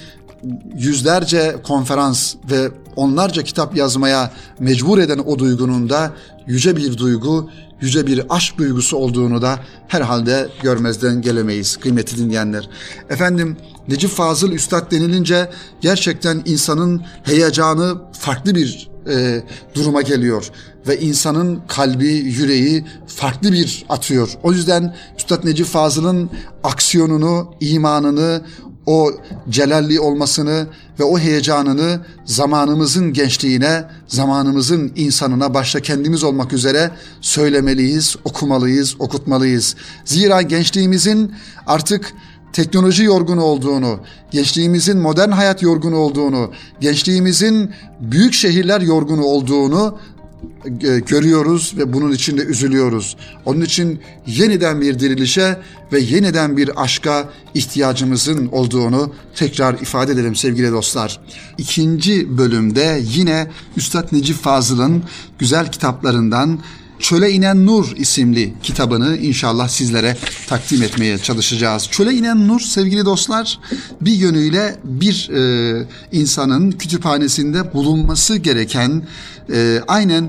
yüzlerce 0.77 1.57
konferans 1.63 2.35
ve 2.51 2.71
onlarca 2.97 3.43
kitap 3.43 3.77
yazmaya 3.77 4.33
mecbur 4.59 4.99
eden 4.99 5.19
o 5.19 5.39
duygunun 5.39 5.91
da 5.91 6.13
yüce 6.47 6.77
bir 6.77 6.99
duygu, 6.99 7.51
yüce 7.81 8.07
bir 8.07 8.23
aşk 8.29 8.59
duygusu 8.59 8.97
olduğunu 8.97 9.43
da 9.43 9.59
herhalde 9.89 10.49
görmezden 10.63 11.23
gelemeyiz 11.23 11.77
kıymetli 11.77 12.19
dinleyenler. 12.19 12.69
Efendim 13.11 13.57
Necip 13.89 14.11
Fazıl 14.11 14.53
Üstad 14.53 14.91
denilince 14.91 15.51
gerçekten 15.81 16.43
insanın 16.45 17.03
heyecanı 17.23 17.95
farklı 18.13 18.55
bir 18.55 18.94
e, 19.09 19.43
duruma 19.75 20.03
geliyor 20.03 20.51
ve 20.89 21.01
insanın 21.01 21.61
kalbi, 21.69 22.09
yüreği 22.09 22.85
farklı 23.07 23.53
bir 23.53 23.87
atıyor. 23.89 24.31
O 24.43 24.53
yüzden 24.53 24.95
Üstad 25.19 25.45
Necip 25.45 25.67
Fazıl'ın 25.67 26.31
aksiyonunu, 26.63 27.55
imanını, 27.61 28.43
o 28.87 29.13
celalli 29.49 30.01
olmasını 30.01 30.67
ve 31.01 31.05
o 31.05 31.19
heyecanını 31.19 32.01
zamanımızın 32.25 33.13
gençliğine, 33.13 33.85
zamanımızın 34.07 34.93
insanına 34.97 35.55
başta 35.55 35.81
kendimiz 35.81 36.25
olmak 36.25 36.53
üzere 36.53 36.91
söylemeliyiz, 37.21 38.17
okumalıyız, 38.25 38.97
okutmalıyız. 38.99 39.77
Zira 40.05 40.43
gençliğimizin 40.43 41.35
artık 41.67 42.15
teknoloji 42.55 43.05
yorgunu 43.05 43.43
olduğunu, 43.43 44.01
gençliğimizin 44.31 44.99
modern 44.99 45.31
hayat 45.31 45.63
yorgunu 45.63 45.97
olduğunu, 45.97 46.51
gençliğimizin 46.81 47.71
büyük 48.01 48.35
şehirler 48.35 48.81
yorgunu 48.81 49.25
olduğunu 49.25 49.99
e, 50.65 50.99
görüyoruz 50.99 51.75
ve 51.77 51.93
bunun 51.93 52.13
için 52.13 52.39
de 52.39 52.43
üzülüyoruz. 52.43 53.17
Onun 53.45 53.61
için 53.61 54.01
yeniden 54.27 54.81
bir 54.81 54.99
dirilişe 54.99 55.59
ve 55.93 56.01
yeniden 56.01 56.57
bir 56.57 56.83
aşka 56.83 57.29
ihtiyacımızın 57.55 58.47
olduğunu 58.47 59.13
tekrar 59.35 59.75
ifade 59.75 60.13
edelim 60.13 60.37
sevgili 60.37 60.73
dostlar. 60.73 61.21
İkinci 61.59 62.39
bölümde 62.39 63.03
yine 63.03 63.51
Üstad 63.77 64.13
Necip 64.13 64.37
Fazıl'ın 64.37 65.03
güzel 65.39 65.73
kitaplarından 65.73 66.59
Çöle 67.05 67.31
İnen 67.31 67.67
Nur 67.67 67.97
isimli 67.97 68.55
kitabını 68.63 69.17
inşallah 69.17 69.69
sizlere 69.69 70.17
takdim 70.47 70.83
etmeye 70.83 71.19
çalışacağız. 71.19 71.89
Çöle 71.91 72.13
İnen 72.13 72.49
Nur 72.49 72.61
sevgili 72.61 73.05
dostlar 73.05 73.61
bir 74.01 74.13
yönüyle 74.13 74.77
bir 74.85 75.31
e, 75.31 75.87
insanın 76.13 76.71
kütüphanesinde 76.71 77.75
bulunması 77.75 78.37
gereken 78.37 79.03
e, 79.53 79.81
aynen 79.89 80.23
e, 80.25 80.29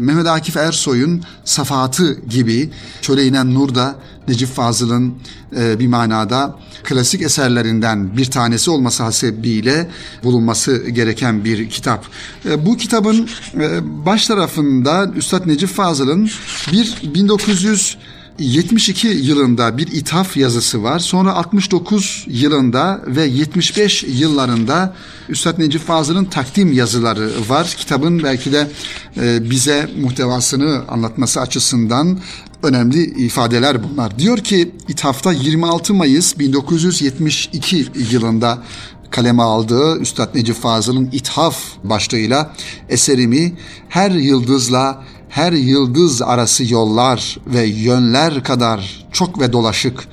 Mehmet 0.00 0.26
Akif 0.26 0.56
Ersoy'un 0.56 1.22
Safahatı 1.44 2.20
gibi 2.20 2.70
Çöle 3.02 3.26
İnen 3.26 3.54
Nur 3.54 3.74
da 3.74 3.94
Necip 4.28 4.48
Fazıl'ın 4.48 5.14
e, 5.56 5.78
bir 5.78 5.86
manada 5.86 6.58
klasik 6.84 7.22
eserlerinden 7.22 8.16
bir 8.16 8.30
tanesi 8.30 8.70
olması 8.70 9.02
hasebiyle 9.02 9.88
bulunması 10.24 10.88
gereken 10.88 11.44
bir 11.44 11.70
kitap. 11.70 12.06
E, 12.44 12.66
bu 12.66 12.76
kitabın 12.76 13.28
e, 13.54 13.78
baş 14.06 14.26
tarafında 14.26 15.10
Üstad 15.16 15.46
Necip 15.46 15.68
Fazıl'ın 15.68 16.30
bir 16.72 17.14
1900 17.14 17.98
72 18.38 19.08
yılında 19.08 19.78
bir 19.78 19.86
ithaf 19.86 20.36
yazısı 20.36 20.82
var. 20.82 20.98
Sonra 20.98 21.34
69 21.34 22.24
yılında 22.28 23.00
ve 23.06 23.24
75 23.24 24.02
yıllarında 24.02 24.94
Üstad 25.28 25.58
Necip 25.58 25.82
Fazıl'ın 25.82 26.24
takdim 26.24 26.72
yazıları 26.72 27.30
var. 27.48 27.74
Kitabın 27.78 28.22
belki 28.22 28.52
de 28.52 28.70
e, 29.16 29.50
bize 29.50 29.90
muhtevasını 30.00 30.82
anlatması 30.88 31.40
açısından 31.40 32.18
önemli 32.62 33.04
ifadeler 33.04 33.76
bunlar. 33.82 34.18
Diyor 34.18 34.38
ki 34.38 34.74
ithafta 34.88 35.32
26 35.32 35.94
Mayıs 35.94 36.38
1972 36.38 37.86
yılında 38.10 38.62
kaleme 39.10 39.42
aldığı 39.42 39.98
Üstad 39.98 40.34
Necip 40.34 40.56
Fazıl'ın 40.56 41.08
ithaf 41.12 41.58
başlığıyla 41.84 42.54
eserimi 42.88 43.52
her 43.88 44.10
yıldızla 44.10 45.04
her 45.28 45.52
yıldız 45.52 46.22
arası 46.22 46.72
yollar 46.72 47.38
ve 47.46 47.64
yönler 47.64 48.44
kadar 48.44 49.06
çok 49.12 49.40
ve 49.40 49.52
dolaşık, 49.52 50.08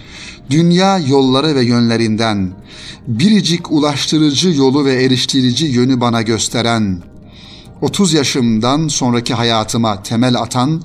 dünya 0.50 0.98
yolları 1.00 1.56
ve 1.56 1.64
yönlerinden, 1.64 2.52
biricik 3.08 3.72
ulaştırıcı 3.72 4.50
yolu 4.50 4.86
ve 4.86 5.04
eriştirici 5.04 5.66
yönü 5.66 6.02
bana 6.02 6.22
gösteren, 6.22 7.02
30 7.82 8.14
yaşımdan 8.14 8.88
sonraki 8.88 9.34
hayatıma 9.34 10.04
temel 10.04 10.36
atan, 10.36 10.82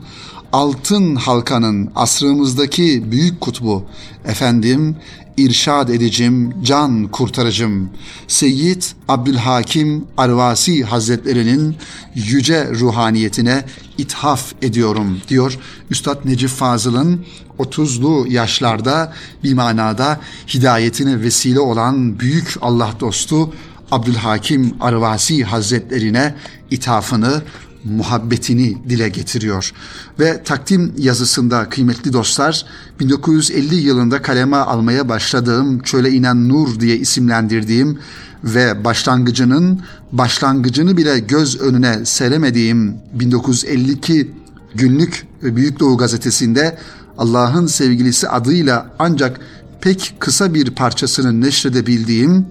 altın 0.52 1.16
halkanın 1.16 1.90
asrımızdaki 1.96 3.12
büyük 3.12 3.40
kutbu, 3.40 3.84
efendim 4.24 4.96
irşad 5.44 5.88
edicim, 5.88 6.54
can 6.62 7.08
kurtarıcım, 7.08 7.90
Seyyid 8.28 8.82
Abdülhakim 9.08 10.04
Arvasi 10.16 10.84
Hazretlerinin 10.84 11.76
yüce 12.14 12.68
ruhaniyetine 12.70 13.64
ithaf 13.98 14.52
ediyorum 14.62 15.20
diyor 15.28 15.58
Üstad 15.90 16.24
Necip 16.24 16.50
Fazıl'ın 16.50 17.24
30'lu 17.58 18.26
yaşlarda 18.28 19.12
bir 19.44 19.54
manada 19.54 20.20
hidayetine 20.54 21.20
vesile 21.20 21.60
olan 21.60 22.20
büyük 22.20 22.56
Allah 22.60 22.94
dostu 23.00 23.54
Abdülhakim 23.90 24.74
Arvasi 24.80 25.44
Hazretlerine 25.44 26.34
ithafını 26.70 27.42
muhabbetini 27.84 28.76
dile 28.88 29.08
getiriyor. 29.08 29.72
Ve 30.18 30.42
takdim 30.42 30.92
yazısında 30.98 31.68
kıymetli 31.68 32.12
dostlar 32.12 32.64
1950 33.00 33.74
yılında 33.74 34.22
kaleme 34.22 34.56
almaya 34.56 35.08
başladığım 35.08 35.82
Çöle 35.82 36.10
inen 36.10 36.48
Nur 36.48 36.80
diye 36.80 36.96
isimlendirdiğim 36.96 37.98
ve 38.44 38.84
başlangıcının 38.84 39.80
başlangıcını 40.12 40.96
bile 40.96 41.18
göz 41.18 41.60
önüne 41.60 42.04
seremediğim 42.04 42.94
1952 43.14 44.30
günlük 44.74 45.26
Büyük 45.42 45.80
Doğu 45.80 45.96
gazetesinde 45.96 46.78
Allah'ın 47.18 47.66
sevgilisi 47.66 48.28
adıyla 48.28 48.90
ancak 48.98 49.40
pek 49.80 50.14
kısa 50.18 50.54
bir 50.54 50.70
parçasını 50.70 51.40
neşredebildiğim 51.40 52.46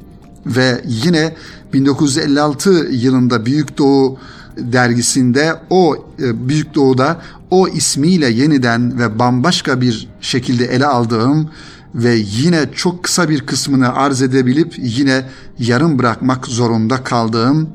ve 0.46 0.82
yine 0.86 1.36
1956 1.74 2.70
yılında 2.92 3.46
Büyük 3.46 3.78
Doğu 3.78 4.20
dergisinde 4.58 5.56
o 5.70 6.06
e, 6.20 6.50
Büyük 6.50 6.76
Doğu'da 6.76 7.22
o 7.52 7.68
ismiyle 7.68 8.30
yeniden 8.30 9.00
ve 9.00 9.20
bambaşka 9.20 9.82
bir 9.82 10.08
şekilde 10.22 10.66
ele 10.66 10.86
aldığım 10.86 11.50
ve 11.96 12.16
yine 12.16 12.66
çok 12.76 13.04
kısa 13.04 13.30
bir 13.30 13.42
kısmını 13.42 13.94
arz 13.94 14.22
edebilip 14.22 14.74
yine 14.78 15.26
yarım 15.60 16.00
bırakmak 16.00 16.48
zorunda 16.48 17.04
kaldığım 17.04 17.70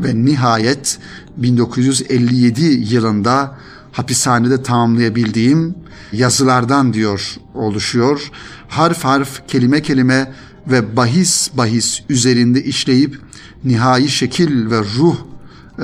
ve 0.00 0.24
nihayet 0.24 0.98
1957 1.36 2.94
yılında 2.94 3.58
hapishanede 3.92 4.62
tamamlayabildiğim 4.62 5.74
yazılardan 6.12 6.92
diyor 6.92 7.36
oluşuyor. 7.54 8.30
Harf 8.68 9.04
harf, 9.04 9.42
kelime 9.48 9.82
kelime 9.82 10.32
ve 10.66 10.96
bahis 10.96 11.50
bahis 11.56 12.00
üzerinde 12.08 12.64
işleyip 12.64 13.18
nihai 13.64 14.08
şekil 14.08 14.70
ve 14.70 14.78
ruh 14.78 15.16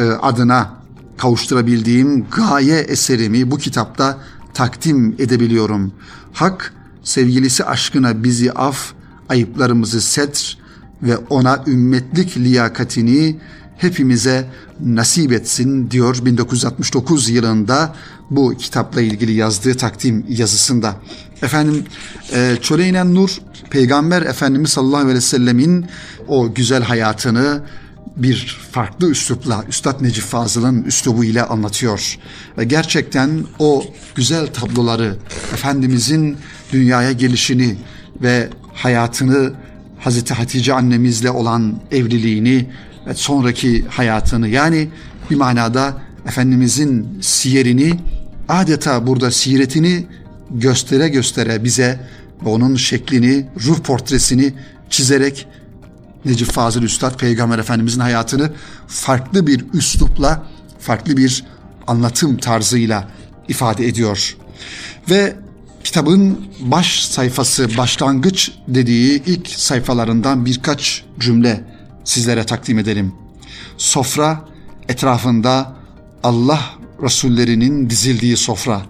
adına 0.03 0.75
kavuşturabildiğim 1.19 2.27
gaye 2.31 2.79
eserimi 2.79 3.51
bu 3.51 3.59
kitapta 3.59 4.19
takdim 4.55 5.15
edebiliyorum. 5.19 5.93
Hak 6.33 6.75
sevgilisi 7.03 7.65
aşkına 7.65 8.25
bizi 8.25 8.53
af, 8.53 8.93
ayıplarımızı 9.29 10.01
setr 10.01 10.59
ve 11.03 11.17
ona 11.17 11.65
ümmetlik 11.67 12.37
liyakatini 12.37 13.37
hepimize 13.77 14.51
nasip 14.81 15.33
etsin 15.33 15.91
diyor 15.91 16.19
1969 16.25 17.29
yılında 17.29 17.95
bu 18.31 18.55
kitapla 18.59 19.01
ilgili 19.01 19.33
yazdığı 19.33 19.75
takdim 19.75 20.27
yazısında. 20.29 20.97
Efendim 21.43 21.85
e, 22.33 22.57
Çöleynen 22.63 23.15
Nur 23.15 23.39
Peygamber 23.71 24.23
Efendimiz 24.23 24.71
sallallahu 24.71 25.01
aleyhi 25.01 25.17
ve 25.17 25.21
sellemin 25.21 25.87
o 26.29 26.55
güzel 26.55 26.83
hayatını 26.83 27.63
bir 28.17 28.59
farklı 28.73 29.11
üslupla 29.11 29.65
Üstad 29.69 30.03
Necip 30.03 30.25
Fazıl'ın 30.25 30.83
üslubu 30.83 31.25
ile 31.25 31.43
anlatıyor. 31.43 32.19
Ve 32.59 32.65
gerçekten 32.65 33.45
o 33.59 33.85
güzel 34.15 34.47
tabloları 34.47 35.17
Efendimizin 35.53 36.37
dünyaya 36.73 37.13
gelişini 37.13 37.77
ve 38.23 38.49
hayatını 38.73 39.53
Hazreti 39.99 40.35
Hatice 40.35 40.75
annemizle 40.75 41.31
olan 41.31 41.81
evliliğini 41.91 42.67
ve 43.07 43.15
sonraki 43.15 43.85
hayatını 43.89 44.49
yani 44.49 44.89
bir 45.31 45.37
manada 45.37 46.03
Efendimizin 46.27 47.19
siyerini 47.21 48.01
adeta 48.49 49.07
burada 49.07 49.31
siretini 49.31 50.07
göstere 50.51 51.09
göstere 51.09 51.65
bize 51.65 52.01
onun 52.45 52.77
şeklini, 52.77 53.47
ruh 53.67 53.79
portresini 53.81 54.53
çizerek 54.91 55.47
Necip 56.25 56.53
Fazıl 56.53 56.83
Üstad 56.83 57.19
Peygamber 57.19 57.59
Efendimizin 57.59 58.01
hayatını 58.01 58.53
farklı 58.87 59.47
bir 59.47 59.65
üslupla, 59.73 60.47
farklı 60.79 61.17
bir 61.17 61.45
anlatım 61.87 62.37
tarzıyla 62.37 63.09
ifade 63.49 63.87
ediyor. 63.87 64.37
Ve 65.11 65.37
kitabın 65.85 66.49
baş 66.61 67.05
sayfası, 67.05 67.77
başlangıç 67.77 68.53
dediği 68.69 69.23
ilk 69.27 69.49
sayfalarından 69.49 70.47
birkaç 70.47 71.05
cümle 71.19 71.65
sizlere 72.05 72.47
takdim 72.47 72.79
edelim. 72.79 73.13
Sofra 73.77 74.45
etrafında 74.89 75.73
Allah 76.23 76.61
Resullerinin 77.03 77.91
dizildiği 77.91 78.37
sofra 78.37 78.83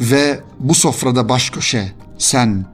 ve 0.00 0.40
bu 0.58 0.74
sofrada 0.74 1.28
baş 1.28 1.50
köşe 1.50 1.92
sen, 2.18 2.66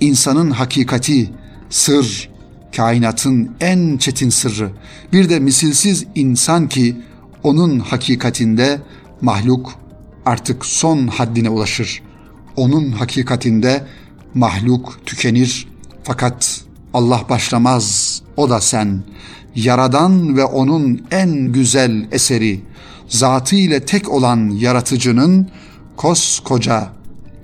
insanın 0.00 0.50
hakikati, 0.50 1.30
sır, 1.70 2.28
kainatın 2.76 3.50
en 3.60 3.96
çetin 3.96 4.30
sırrı, 4.30 4.70
bir 5.12 5.28
de 5.28 5.40
misilsiz 5.40 6.04
insan 6.14 6.68
ki 6.68 6.96
onun 7.42 7.78
hakikatinde 7.78 8.80
mahluk 9.20 9.72
artık 10.24 10.66
son 10.66 11.06
haddine 11.06 11.50
ulaşır. 11.50 12.02
Onun 12.56 12.90
hakikatinde 12.92 13.84
mahluk 14.34 15.00
tükenir 15.06 15.68
fakat 16.02 16.60
Allah 16.94 17.24
başlamaz 17.28 18.22
o 18.36 18.50
da 18.50 18.60
sen. 18.60 19.02
Yaradan 19.54 20.36
ve 20.36 20.44
onun 20.44 21.06
en 21.10 21.52
güzel 21.52 22.08
eseri, 22.12 22.60
zatı 23.08 23.56
ile 23.56 23.80
tek 23.80 24.08
olan 24.08 24.50
yaratıcının 24.50 25.48
koskoca 25.96 26.88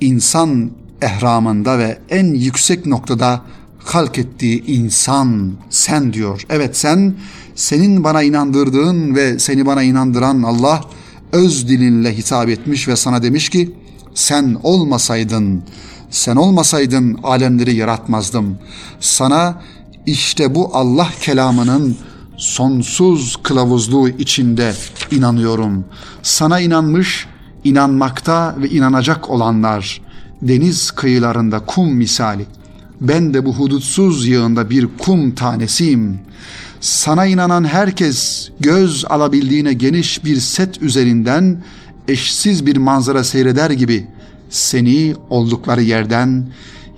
insan 0.01 0.71
ehramında 1.03 1.79
ve 1.79 1.99
en 2.11 2.35
yüksek 2.35 2.87
noktada 2.87 3.43
halk 3.85 4.19
ettiği 4.19 4.65
insan 4.67 5.53
sen 5.71 6.13
diyor. 6.13 6.47
Evet 6.51 6.77
sen, 6.77 7.15
senin 7.55 8.05
bana 8.05 8.23
inandırdığın 8.23 9.15
ve 9.15 9.39
seni 9.39 9.67
bana 9.67 9.83
inandıran 9.83 10.43
Allah 10.43 10.81
öz 11.33 11.69
dilinle 11.69 12.17
hitap 12.17 12.49
etmiş 12.49 12.89
ve 12.89 12.97
sana 12.97 13.23
demiş 13.23 13.49
ki 13.51 13.75
sen 14.15 14.57
olmasaydın, 14.63 15.63
sen 16.11 16.37
olmasaydın 16.37 17.19
alemleri 17.23 17.75
yaratmazdım. 17.75 18.59
Sana 19.01 19.63
işte 20.07 20.55
bu 20.55 20.71
Allah 20.73 21.09
kelamının 21.21 21.97
sonsuz 22.37 23.37
kılavuzluğu 23.43 24.09
içinde 24.09 24.75
inanıyorum. 25.11 25.85
Sana 26.23 26.61
inanmış, 26.61 27.27
inanmakta 27.65 28.55
ve 28.59 28.69
inanacak 28.69 29.31
olanlar 29.31 30.01
deniz 30.43 30.91
kıyılarında 30.91 31.61
kum 31.67 31.95
misali. 31.95 32.47
Ben 33.03 33.35
de 33.35 33.45
bu 33.45 33.55
hudutsuz 33.55 34.27
yığında 34.27 34.71
bir 34.71 34.89
kum 34.99 35.35
tanesiyim. 35.35 36.19
Sana 36.81 37.27
inanan 37.27 37.65
herkes 37.65 38.51
göz 38.61 39.05
alabildiğine 39.09 39.73
geniş 39.73 40.25
bir 40.25 40.37
set 40.37 40.83
üzerinden 40.83 41.63
eşsiz 42.09 42.67
bir 42.67 42.77
manzara 42.77 43.25
seyreder 43.25 43.71
gibi 43.71 44.07
seni 44.51 45.15
oldukları 45.31 45.83
yerden, 45.83 46.47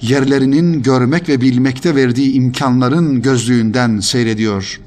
yerlerinin 0.00 0.82
görmek 0.82 1.28
ve 1.28 1.40
bilmekte 1.40 1.96
verdiği 1.96 2.32
imkanların 2.32 3.22
gözlüğünden 3.22 4.00
seyrediyor. 4.00 4.80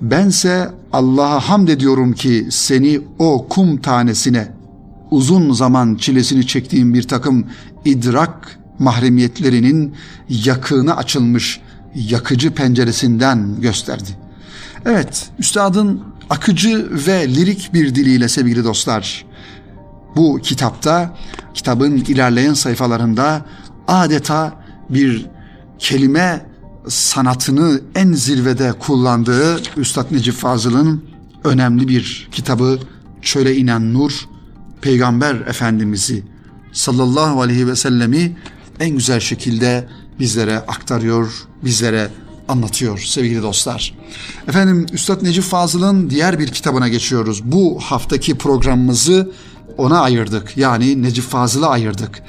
Bense 0.00 0.70
Allah'a 0.92 1.40
hamd 1.40 1.68
ediyorum 1.68 2.12
ki 2.12 2.46
seni 2.50 3.00
o 3.18 3.46
kum 3.48 3.76
tanesine 3.76 4.48
uzun 5.10 5.52
zaman 5.52 5.94
çilesini 5.94 6.46
çektiğim 6.46 6.94
bir 6.94 7.02
takım 7.02 7.46
idrak 7.84 8.61
mahremiyetlerinin 8.82 9.94
yakını 10.28 10.96
açılmış 10.96 11.60
yakıcı 11.94 12.54
penceresinden 12.54 13.60
gösterdi. 13.60 14.08
Evet, 14.86 15.30
üstadın 15.38 16.02
akıcı 16.30 16.88
ve 17.06 17.28
lirik 17.28 17.74
bir 17.74 17.94
diliyle 17.94 18.28
sevgili 18.28 18.64
dostlar, 18.64 19.24
bu 20.16 20.40
kitapta, 20.42 21.16
kitabın 21.54 21.96
ilerleyen 21.96 22.54
sayfalarında 22.54 23.44
adeta 23.88 24.52
bir 24.90 25.26
kelime 25.78 26.46
sanatını 26.88 27.80
en 27.94 28.12
zirvede 28.12 28.72
kullandığı 28.72 29.62
Üstad 29.76 30.12
Necip 30.12 30.34
Fazıl'ın 30.34 31.04
önemli 31.44 31.88
bir 31.88 32.28
kitabı 32.32 32.78
Çöle 33.22 33.56
inen 33.56 33.94
Nur, 33.94 34.28
Peygamber 34.80 35.34
Efendimiz'i 35.34 36.22
sallallahu 36.72 37.40
aleyhi 37.40 37.66
ve 37.66 37.76
sellemi 37.76 38.36
en 38.80 38.90
güzel 38.90 39.20
şekilde 39.20 39.88
bizlere 40.18 40.58
aktarıyor, 40.58 41.32
bizlere 41.64 42.10
anlatıyor 42.48 42.98
sevgili 42.98 43.42
dostlar. 43.42 43.94
Efendim 44.48 44.86
Üstad 44.92 45.22
Necip 45.22 45.44
Fazıl'ın 45.44 46.10
diğer 46.10 46.38
bir 46.38 46.48
kitabına 46.48 46.88
geçiyoruz. 46.88 47.40
Bu 47.44 47.80
haftaki 47.80 48.38
programımızı 48.38 49.32
ona 49.78 50.00
ayırdık. 50.00 50.56
Yani 50.56 51.02
Necip 51.02 51.24
Fazıl'a 51.24 51.68
ayırdık. 51.68 52.22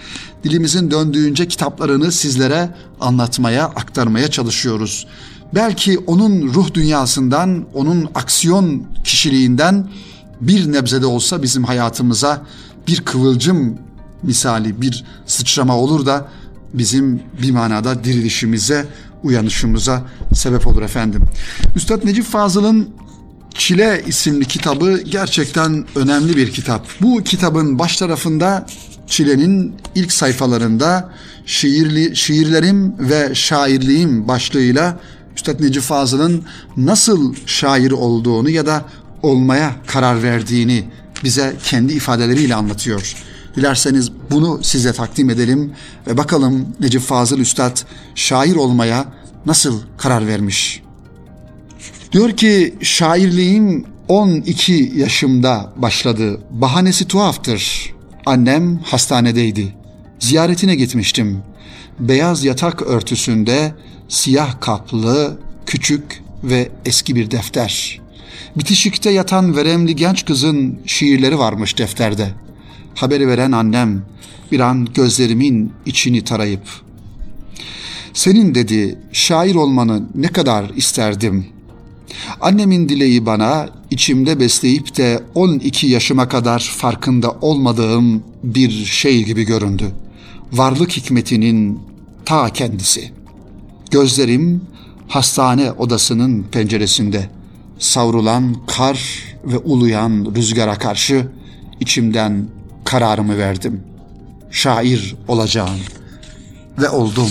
Dilimizin 0.44 0.92
döndüğünce 0.92 1.48
kitaplarını 1.48 2.12
sizlere 2.12 2.70
anlatmaya, 3.00 3.66
aktarmaya 3.66 4.32
çalışıyoruz. 4.32 5.08
Belki 5.56 5.98
onun 5.98 6.54
ruh 6.54 6.74
dünyasından, 6.74 7.66
onun 7.74 8.10
aksiyon 8.16 8.84
kişiliğinden 9.04 9.88
bir 10.42 10.72
nebzede 10.72 11.06
olsa 11.06 11.44
bizim 11.44 11.64
hayatımıza 11.64 12.46
bir 12.88 13.02
kıvılcım 13.02 13.78
misali 14.24 14.82
bir 14.82 15.04
sıçrama 15.26 15.78
olur 15.78 16.06
da 16.06 16.28
bizim 16.74 17.22
bir 17.42 17.52
manada 17.52 18.04
dirilişimize, 18.04 18.86
uyanışımıza 19.24 20.04
sebep 20.34 20.68
olur 20.68 20.82
efendim. 20.82 21.24
Üstad 21.76 22.06
Necip 22.06 22.26
Fazıl'ın 22.26 22.90
Çile 23.54 24.04
isimli 24.08 24.46
kitabı 24.46 25.02
gerçekten 25.02 25.86
önemli 25.96 26.38
bir 26.38 26.52
kitap. 26.52 26.88
Bu 27.02 27.24
kitabın 27.24 27.80
baş 27.80 27.98
tarafında 27.98 28.66
Çile'nin 29.08 29.76
ilk 29.96 30.12
sayfalarında 30.12 31.10
şiirli, 31.46 32.16
şiirlerim 32.16 32.96
ve 33.00 33.36
şairliğim 33.36 34.28
başlığıyla 34.28 35.00
Üstad 35.36 35.62
Necip 35.62 35.84
Fazıl'ın 35.84 36.44
nasıl 36.78 37.36
şair 37.46 37.92
olduğunu 37.92 38.50
ya 38.50 38.66
da 38.66 38.86
olmaya 39.22 39.76
karar 39.88 40.24
verdiğini 40.24 40.84
bize 41.24 41.56
kendi 41.64 41.94
ifadeleriyle 41.94 42.56
anlatıyor. 42.56 43.16
Dilerseniz 43.56 44.12
bunu 44.32 44.60
size 44.64 44.94
takdim 44.94 45.30
edelim 45.30 45.74
ve 46.08 46.18
bakalım 46.18 46.68
Necip 46.80 47.02
Fazıl 47.02 47.40
Üstad 47.40 47.78
şair 48.16 48.56
olmaya 48.56 49.06
nasıl 49.46 49.82
karar 49.98 50.28
vermiş. 50.28 50.84
Diyor 52.12 52.32
ki 52.32 52.76
şairliğim 52.82 53.86
12 54.08 54.92
yaşımda 54.96 55.74
başladı. 55.76 56.42
Bahanesi 56.50 57.08
tuhaftır. 57.08 57.94
Annem 58.26 58.78
hastanedeydi. 58.78 59.76
Ziyaretine 60.20 60.76
gitmiştim. 60.76 61.44
Beyaz 62.00 62.44
yatak 62.44 62.82
örtüsünde 62.82 63.74
siyah 64.08 64.62
kaplı, 64.62 65.38
küçük 65.66 66.24
ve 66.44 66.72
eski 66.86 67.16
bir 67.16 67.32
defter. 67.32 68.02
Bitişikte 68.56 69.10
yatan 69.10 69.56
veremli 69.56 69.96
genç 69.96 70.26
kızın 70.26 70.80
şiirleri 70.86 71.40
varmış 71.40 71.78
defterde. 71.78 72.30
Haberi 72.96 73.28
veren 73.28 73.52
annem 73.52 74.06
bir 74.52 74.60
an 74.60 74.88
gözlerimin 74.94 75.74
içini 75.86 76.24
tarayıp 76.24 76.62
senin 78.14 78.56
dedi 78.56 79.00
şair 79.12 79.56
olmanı 79.56 80.04
ne 80.16 80.28
kadar 80.28 80.70
isterdim. 80.76 81.46
Annemin 82.42 82.90
dileği 82.90 83.26
bana 83.26 83.70
içimde 83.92 84.40
besleyip 84.40 84.98
de 84.98 85.24
12 85.36 85.88
yaşıma 85.88 86.28
kadar 86.28 86.74
farkında 86.78 87.32
olmadığım 87.32 88.24
bir 88.44 88.86
şey 88.86 89.24
gibi 89.24 89.44
göründü. 89.44 89.92
Varlık 90.52 90.92
hikmetinin 90.92 91.80
ta 92.26 92.50
kendisi. 92.50 93.12
Gözlerim 93.92 94.62
hastane 95.08 95.72
odasının 95.72 96.44
penceresinde 96.44 97.30
savrulan 97.80 98.56
kar 98.68 99.24
ve 99.46 99.58
uluyan 99.58 100.34
rüzgara 100.36 100.76
karşı 100.76 101.28
içimden 101.80 102.46
kararımı 102.86 103.38
verdim. 103.38 103.84
Şair 104.52 105.16
olacağım 105.28 105.80
ve 106.82 106.90
oldum. 106.90 107.30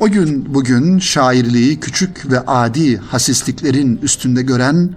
O 0.00 0.08
gün 0.08 0.54
bugün 0.54 0.98
şairliği 0.98 1.80
küçük 1.80 2.30
ve 2.30 2.40
adi 2.40 2.96
hasisliklerin 2.96 3.96
üstünde 4.02 4.42
gören, 4.42 4.96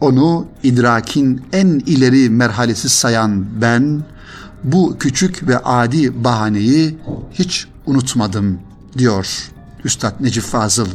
onu 0.00 0.46
idrakin 0.62 1.42
en 1.52 1.66
ileri 1.66 2.30
merhalesi 2.30 2.88
sayan 2.88 3.60
ben, 3.60 4.02
bu 4.64 4.96
küçük 4.98 5.48
ve 5.48 5.58
adi 5.58 6.24
bahaneyi 6.24 6.98
hiç 7.32 7.66
unutmadım 7.86 8.60
diyor 8.98 9.28
Üstad 9.84 10.20
Necip 10.20 10.44
Fazıl 10.44 10.88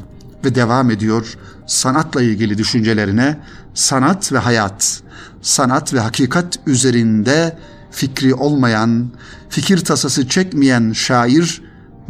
ve 0.45 0.55
devam 0.55 0.91
ediyor 0.91 1.38
sanatla 1.67 2.21
ilgili 2.21 2.58
düşüncelerine 2.58 3.39
sanat 3.73 4.31
ve 4.31 4.38
hayat, 4.38 5.01
sanat 5.41 5.93
ve 5.93 5.99
hakikat 5.99 6.60
üzerinde 6.67 7.58
fikri 7.91 8.34
olmayan, 8.34 9.12
fikir 9.49 9.77
tasası 9.77 10.27
çekmeyen 10.27 10.91
şair 10.91 11.62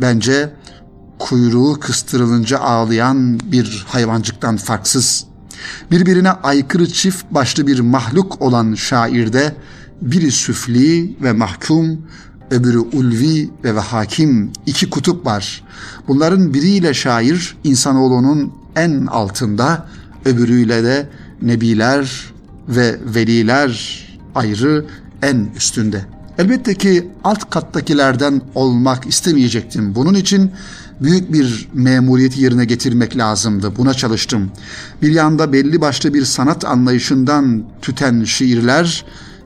bence 0.01 0.53
kuyruğu 1.19 1.79
kıstırılınca 1.79 2.59
ağlayan 2.59 3.39
bir 3.39 3.85
hayvancıktan 3.87 4.57
farksız. 4.57 5.25
Birbirine 5.91 6.31
aykırı 6.31 6.87
çift 6.87 7.25
başlı 7.31 7.67
bir 7.67 7.79
mahluk 7.79 8.41
olan 8.41 8.73
şairde 8.73 9.55
biri 10.01 10.31
süfli 10.31 11.17
ve 11.21 11.31
mahkum, 11.31 12.01
öbürü 12.51 12.79
ulvi 12.79 13.49
ve, 13.63 13.75
ve 13.75 13.79
hakim 13.79 14.51
iki 14.65 14.89
kutup 14.89 15.25
var. 15.25 15.63
Bunların 16.07 16.53
biriyle 16.53 16.93
şair 16.93 17.57
insanoğlunun 17.63 18.53
en 18.75 19.05
altında, 19.05 19.87
öbürüyle 20.25 20.83
de 20.83 21.09
nebiler 21.41 22.33
ve 22.67 22.99
veliler 23.05 24.01
ayrı 24.35 24.85
en 25.21 25.47
üstünde. 25.57 26.05
Elbette 26.37 26.75
ki 26.75 27.07
alt 27.23 27.49
kattakilerden 27.49 28.41
olmak 28.55 29.07
istemeyecektim. 29.07 29.95
Bunun 29.95 30.13
için 30.13 30.51
büyük 31.01 31.33
bir 31.33 31.67
memuriyeti 31.73 32.41
yerine 32.41 32.65
getirmek 32.65 33.17
lazımdı. 33.17 33.77
Buna 33.77 33.93
çalıştım. 33.93 34.51
Bir 35.01 35.11
yanda 35.11 35.53
belli 35.53 35.81
başlı 35.81 36.13
bir 36.13 36.25
sanat 36.25 36.65
anlayışından 36.65 37.63
tüten 37.81 38.23
şiirler, 38.23 39.05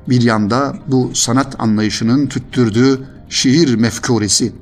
bir 0.10 0.22
yanda 0.22 0.76
bu 0.88 1.12
sanat 1.14 1.56
anlayışının 1.60 2.28
tüttürdüğü 2.28 3.02
şiir 3.30 3.76
mefkuresi. 3.76 4.54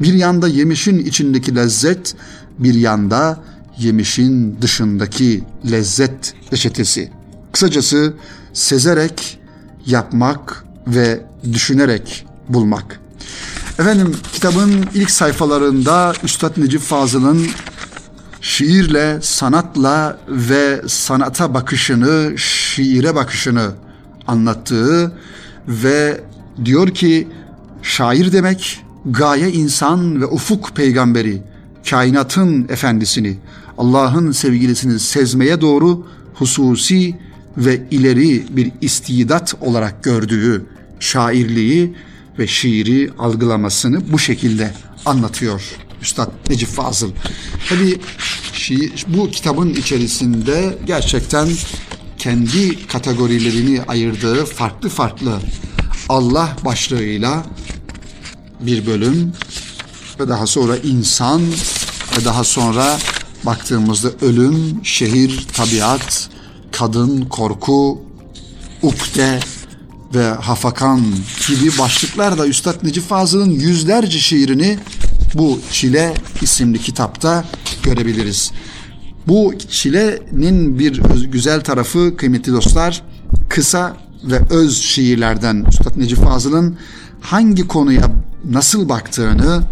Bir 0.00 0.14
yanda 0.14 0.48
yemişin 0.48 0.98
içindeki 0.98 1.56
lezzet, 1.56 2.14
bir 2.58 2.74
yanda 2.74 3.40
yemişin 3.78 4.56
dışındaki 4.60 5.44
lezzet 5.70 6.34
reçetesi. 6.52 7.10
Kısacası 7.52 8.14
sezerek 8.52 9.38
yapmak 9.86 10.64
ve 10.86 11.20
düşünerek 11.52 12.26
bulmak. 12.48 13.00
Efendim 13.78 14.16
kitabın 14.32 14.84
ilk 14.94 15.10
sayfalarında 15.10 16.12
Üstad 16.22 16.52
Necip 16.56 16.80
Fazıl'ın 16.80 17.46
şiirle, 18.40 19.18
sanatla 19.22 20.18
ve 20.28 20.82
sanata 20.86 21.54
bakışını, 21.54 22.38
şiire 22.38 23.14
bakışını 23.14 23.70
anlattığı 24.26 25.12
ve 25.68 26.20
diyor 26.64 26.88
ki 26.88 27.28
şair 27.82 28.32
demek 28.32 28.84
gaye 29.06 29.52
insan 29.52 30.20
ve 30.20 30.26
ufuk 30.26 30.76
peygamberi, 30.76 31.42
kainatın 31.90 32.66
efendisini, 32.68 33.36
Allah'ın 33.78 34.32
sevgilisini 34.32 35.00
sezmeye 35.00 35.60
doğru 35.60 36.06
hususi 36.34 37.14
ve 37.56 37.82
ileri 37.90 38.56
bir 38.56 38.72
istidat 38.80 39.54
olarak 39.60 40.04
gördüğü 40.04 40.66
şairliği 41.00 41.94
ve 42.38 42.46
şiiri 42.46 43.10
algılamasını 43.18 44.12
bu 44.12 44.18
şekilde 44.18 44.70
anlatıyor 45.06 45.62
Üstad 46.02 46.30
Necip 46.50 46.68
Fazıl. 46.68 47.10
Tabi 47.68 48.00
bu 49.08 49.30
kitabın 49.30 49.70
içerisinde 49.70 50.78
gerçekten 50.86 51.48
kendi 52.24 52.86
kategorilerini 52.86 53.82
ayırdığı 53.82 54.44
farklı 54.44 54.88
farklı 54.88 55.40
Allah 56.08 56.56
başlığıyla 56.64 57.46
bir 58.60 58.86
bölüm 58.86 59.32
ve 60.20 60.28
daha 60.28 60.46
sonra 60.46 60.76
insan 60.76 61.42
ve 62.16 62.24
daha 62.24 62.44
sonra 62.44 62.98
baktığımızda 63.46 64.08
ölüm, 64.22 64.84
şehir, 64.84 65.46
tabiat, 65.52 66.30
kadın, 66.72 67.24
korku, 67.24 68.02
ukde 68.82 69.40
ve 70.14 70.28
hafakan 70.28 71.00
gibi 71.48 71.78
başlıklarla 71.78 72.46
Üstad 72.46 72.84
Necip 72.84 73.08
Fazıl'ın 73.08 73.50
yüzlerce 73.50 74.18
şiirini 74.18 74.78
bu 75.34 75.60
Çile 75.72 76.14
isimli 76.42 76.78
kitapta 76.78 77.44
görebiliriz. 77.82 78.52
Bu 79.28 79.54
Çile'nin 79.68 80.78
bir 80.78 81.02
güzel 81.32 81.60
tarafı 81.60 82.16
kıymetli 82.16 82.52
dostlar 82.52 83.02
kısa 83.48 83.96
ve 84.24 84.40
öz 84.50 84.78
şiirlerden 84.78 85.64
Üstad 85.68 85.98
Necip 85.98 86.18
Fazıl'ın 86.18 86.78
hangi 87.20 87.68
konuya 87.68 88.10
nasıl 88.50 88.88
baktığını 88.88 89.62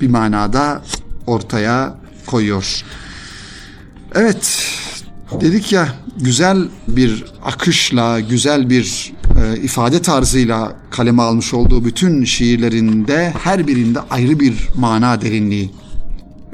bir 0.00 0.08
manada 0.08 0.82
ortaya 1.26 1.96
koyuyor. 2.26 2.84
Evet, 4.14 4.66
dedik 5.40 5.72
ya 5.72 5.88
güzel 6.20 6.68
bir 6.88 7.24
akışla, 7.44 8.20
güzel 8.20 8.70
bir 8.70 9.12
e, 9.42 9.56
ifade 9.56 10.02
tarzıyla 10.02 10.76
kaleme 10.90 11.22
almış 11.22 11.54
olduğu 11.54 11.84
bütün 11.84 12.24
şiirlerinde 12.24 13.34
her 13.42 13.66
birinde 13.66 14.00
ayrı 14.10 14.40
bir 14.40 14.68
mana 14.76 15.20
derinliği 15.20 15.70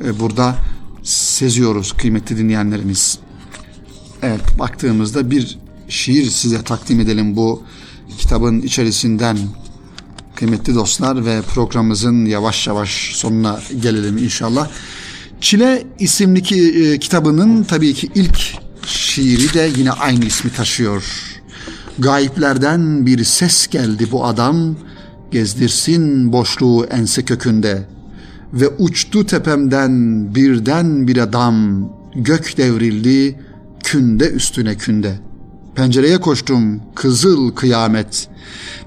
e, 0.05 0.21
burada 0.21 0.55
seziyoruz 1.09 1.93
kıymetli 1.93 2.37
dinleyenlerimiz. 2.39 3.19
Evet, 4.23 4.59
baktığımızda 4.59 5.31
bir 5.31 5.59
şiir 5.89 6.31
size 6.31 6.63
takdim 6.63 7.01
edelim 7.01 7.37
bu 7.37 7.63
kitabın 8.19 8.61
içerisinden 8.61 9.39
kıymetli 10.35 10.75
dostlar 10.75 11.25
ve 11.25 11.43
programımızın 11.43 12.25
yavaş 12.25 12.67
yavaş 12.67 13.11
sonuna 13.15 13.61
gelelim 13.83 14.19
inşallah. 14.19 14.69
Çile 15.41 15.87
isimli 15.99 16.43
ki, 16.43 16.85
e, 16.85 16.99
kitabının 16.99 17.65
tabii 17.65 17.95
ki 17.95 18.11
ilk 18.15 18.39
şiiri 18.87 19.55
de 19.55 19.71
yine 19.77 19.91
aynı 19.93 20.25
ismi 20.25 20.53
taşıyor. 20.53 21.05
Gayiplerden 21.99 23.07
bir 23.07 23.25
ses 23.25 23.67
geldi 23.67 24.09
bu 24.13 24.25
adam, 24.25 24.77
gezdirsin 25.31 26.33
boşluğu 26.33 26.85
ense 26.85 27.25
kökünde. 27.25 27.98
Ve 28.53 28.69
uçtu 28.69 29.27
tepemden 29.27 30.35
birden 30.35 31.09
bir 31.09 31.17
adam, 31.17 31.89
gök 32.15 32.57
devrildi, 32.57 33.41
künde 33.85 34.31
üstüne 34.31 34.77
künde. 34.77 35.19
Pencereye 35.75 36.21
koştum, 36.21 36.81
kızıl 36.95 37.51
kıyamet. 37.51 38.29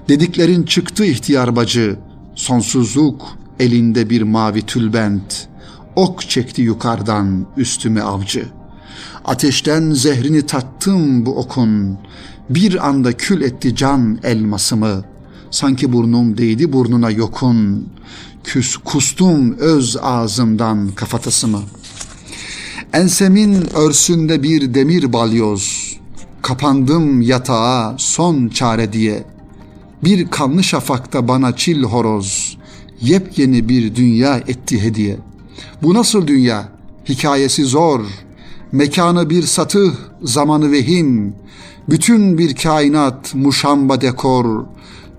Dediklerin 0.08 0.62
çıktı 0.62 1.04
ihtiyar 1.04 1.56
bacı, 1.56 1.96
sonsuzluk 2.34 3.22
elinde 3.60 4.10
bir 4.10 4.22
mavi 4.22 4.62
tülbent.'' 4.62 5.52
Ok 5.96 6.20
çekti 6.20 6.62
yukarıdan 6.62 7.46
üstüme 7.56 8.02
avcı. 8.02 8.46
Ateşten 9.24 9.90
zehrini 9.90 10.46
tattım 10.46 11.26
bu 11.26 11.38
okun. 11.38 11.98
Bir 12.50 12.88
anda 12.88 13.12
kül 13.12 13.42
etti 13.42 13.76
can 13.76 14.18
elmasımı. 14.22 15.04
Sanki 15.50 15.92
burnum 15.92 16.38
değdi 16.38 16.72
burnuna 16.72 17.10
yokun. 17.10 17.88
Küs 18.44 18.76
kustum 18.76 19.56
öz 19.58 19.96
ağzımdan 20.02 20.88
kafatasımı. 20.88 21.62
Ensemin 22.92 23.74
örsünde 23.74 24.42
bir 24.42 24.74
demir 24.74 25.12
balyoz. 25.12 25.96
Kapandım 26.42 27.20
yatağa 27.20 27.94
son 27.98 28.48
çare 28.48 28.92
diye. 28.92 29.24
Bir 30.04 30.28
kanlı 30.28 30.64
şafakta 30.64 31.28
bana 31.28 31.56
çil 31.56 31.82
horoz. 31.82 32.58
Yepyeni 33.00 33.68
bir 33.68 33.94
dünya 33.94 34.36
etti 34.36 34.82
hediye.'' 34.82 35.32
Bu 35.82 35.94
nasıl 35.94 36.26
dünya? 36.26 36.68
Hikayesi 37.08 37.64
zor. 37.64 38.00
Mekanı 38.72 39.30
bir 39.30 39.42
satıh, 39.42 39.92
zamanı 40.22 40.72
vehim. 40.72 41.34
Bütün 41.88 42.38
bir 42.38 42.54
kainat 42.54 43.34
muşamba 43.34 44.00
dekor. 44.00 44.64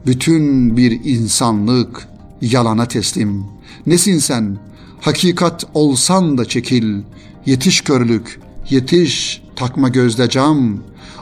Bütün 0.06 0.78
bir 0.78 1.06
insanlık 1.06 2.08
yalana 2.52 2.86
teslim. 2.88 3.46
Nesin 3.86 4.18
sen? 4.18 4.58
Hakikat 5.02 5.66
olsan 5.74 6.38
da 6.38 6.46
çekil. 6.46 7.02
Yetiş 7.46 7.82
körlük, 7.82 8.40
yetiş 8.70 9.42
takma 9.56 9.90
gözde 9.90 10.30
cam. 10.30 10.78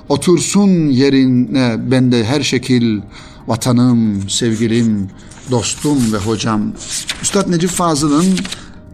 Otursun 0.09 0.89
yerine 0.89 1.91
bende 1.91 2.25
her 2.25 2.41
şekil. 2.41 3.01
Vatanım, 3.47 4.29
sevgilim, 4.29 5.09
dostum 5.51 6.13
ve 6.13 6.17
hocam. 6.17 6.73
Üstad 7.21 7.51
Necip 7.51 7.69
Fazıl'ın 7.69 8.39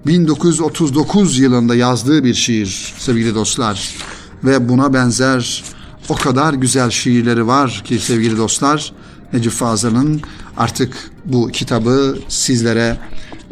1939 0.07 1.39
yılında 1.39 1.75
yazdığı 1.75 2.23
bir 2.23 2.33
şiir 2.33 2.93
sevgili 2.97 3.35
dostlar. 3.35 3.95
Ve 4.43 4.69
buna 4.69 4.93
benzer 4.93 5.63
o 6.09 6.15
kadar 6.15 6.53
güzel 6.53 6.89
şiirleri 6.89 7.47
var 7.47 7.83
ki 7.85 7.99
sevgili 7.99 8.37
dostlar. 8.37 8.93
Necip 9.33 9.51
Fazıl'ın 9.51 10.21
artık 10.57 11.11
bu 11.25 11.47
kitabı 11.47 12.17
sizlere 12.27 12.97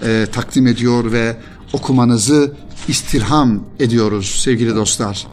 e, 0.04 0.28
takdim 0.32 0.68
ediyor 0.68 1.12
ve 1.12 1.38
okumanızı 1.74 2.54
istirham 2.88 3.64
ediyoruz 3.80 4.42
sevgili 4.44 4.76
dostlar. 4.76 5.28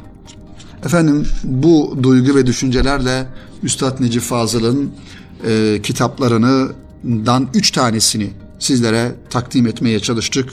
Efendim 0.84 1.26
bu 1.44 1.98
duygu 2.02 2.34
ve 2.34 2.46
düşüncelerle 2.46 3.26
Üstad 3.62 4.00
Necip 4.00 4.22
Fazıl'ın 4.22 4.92
e, 5.46 5.80
kitaplarından 5.82 7.48
üç 7.54 7.70
tanesini 7.70 8.30
sizlere 8.58 9.12
takdim 9.30 9.66
etmeye 9.66 10.00
çalıştık 10.00 10.48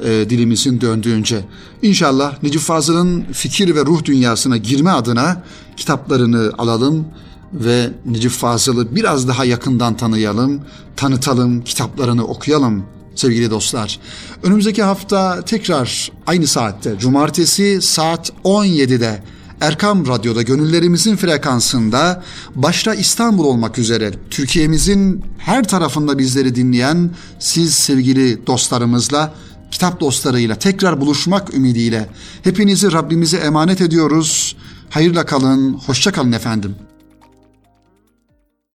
e, 0.00 0.30
dilimizin 0.30 0.80
döndüğünce. 0.80 1.44
İnşallah 1.82 2.42
Necip 2.42 2.60
Fazıl'ın 2.60 3.24
fikir 3.32 3.74
ve 3.74 3.80
ruh 3.80 4.04
dünyasına 4.04 4.56
girme 4.56 4.90
adına 4.90 5.42
kitaplarını 5.76 6.52
alalım 6.58 7.06
ve 7.52 7.90
Necip 8.06 8.30
Fazıl'ı 8.30 8.96
biraz 8.96 9.28
daha 9.28 9.44
yakından 9.44 9.96
tanıyalım, 9.96 10.60
tanıtalım, 10.96 11.64
kitaplarını 11.64 12.24
okuyalım 12.24 12.84
sevgili 13.14 13.50
dostlar. 13.50 13.98
Önümüzdeki 14.42 14.82
hafta 14.82 15.42
tekrar 15.42 16.12
aynı 16.26 16.46
saatte, 16.46 16.98
cumartesi 16.98 17.82
saat 17.82 18.32
17'de 18.44 19.22
Erkam 19.60 20.06
Radyo'da 20.06 20.42
gönüllerimizin 20.42 21.16
frekansında 21.16 22.22
başta 22.54 22.94
İstanbul 22.94 23.44
olmak 23.44 23.78
üzere 23.78 24.12
Türkiye'mizin 24.30 25.24
her 25.38 25.68
tarafında 25.68 26.18
bizleri 26.18 26.54
dinleyen 26.54 27.10
siz 27.38 27.74
sevgili 27.74 28.46
dostlarımızla 28.46 29.34
kitap 29.70 30.00
dostlarıyla 30.00 30.54
tekrar 30.54 31.00
buluşmak 31.00 31.54
ümidiyle 31.54 32.08
hepinizi 32.42 32.92
Rabbimize 32.92 33.36
emanet 33.36 33.80
ediyoruz. 33.80 34.56
Hayırla 34.90 35.26
kalın, 35.26 35.74
hoşça 35.74 36.12
kalın 36.12 36.32
efendim. 36.32 36.76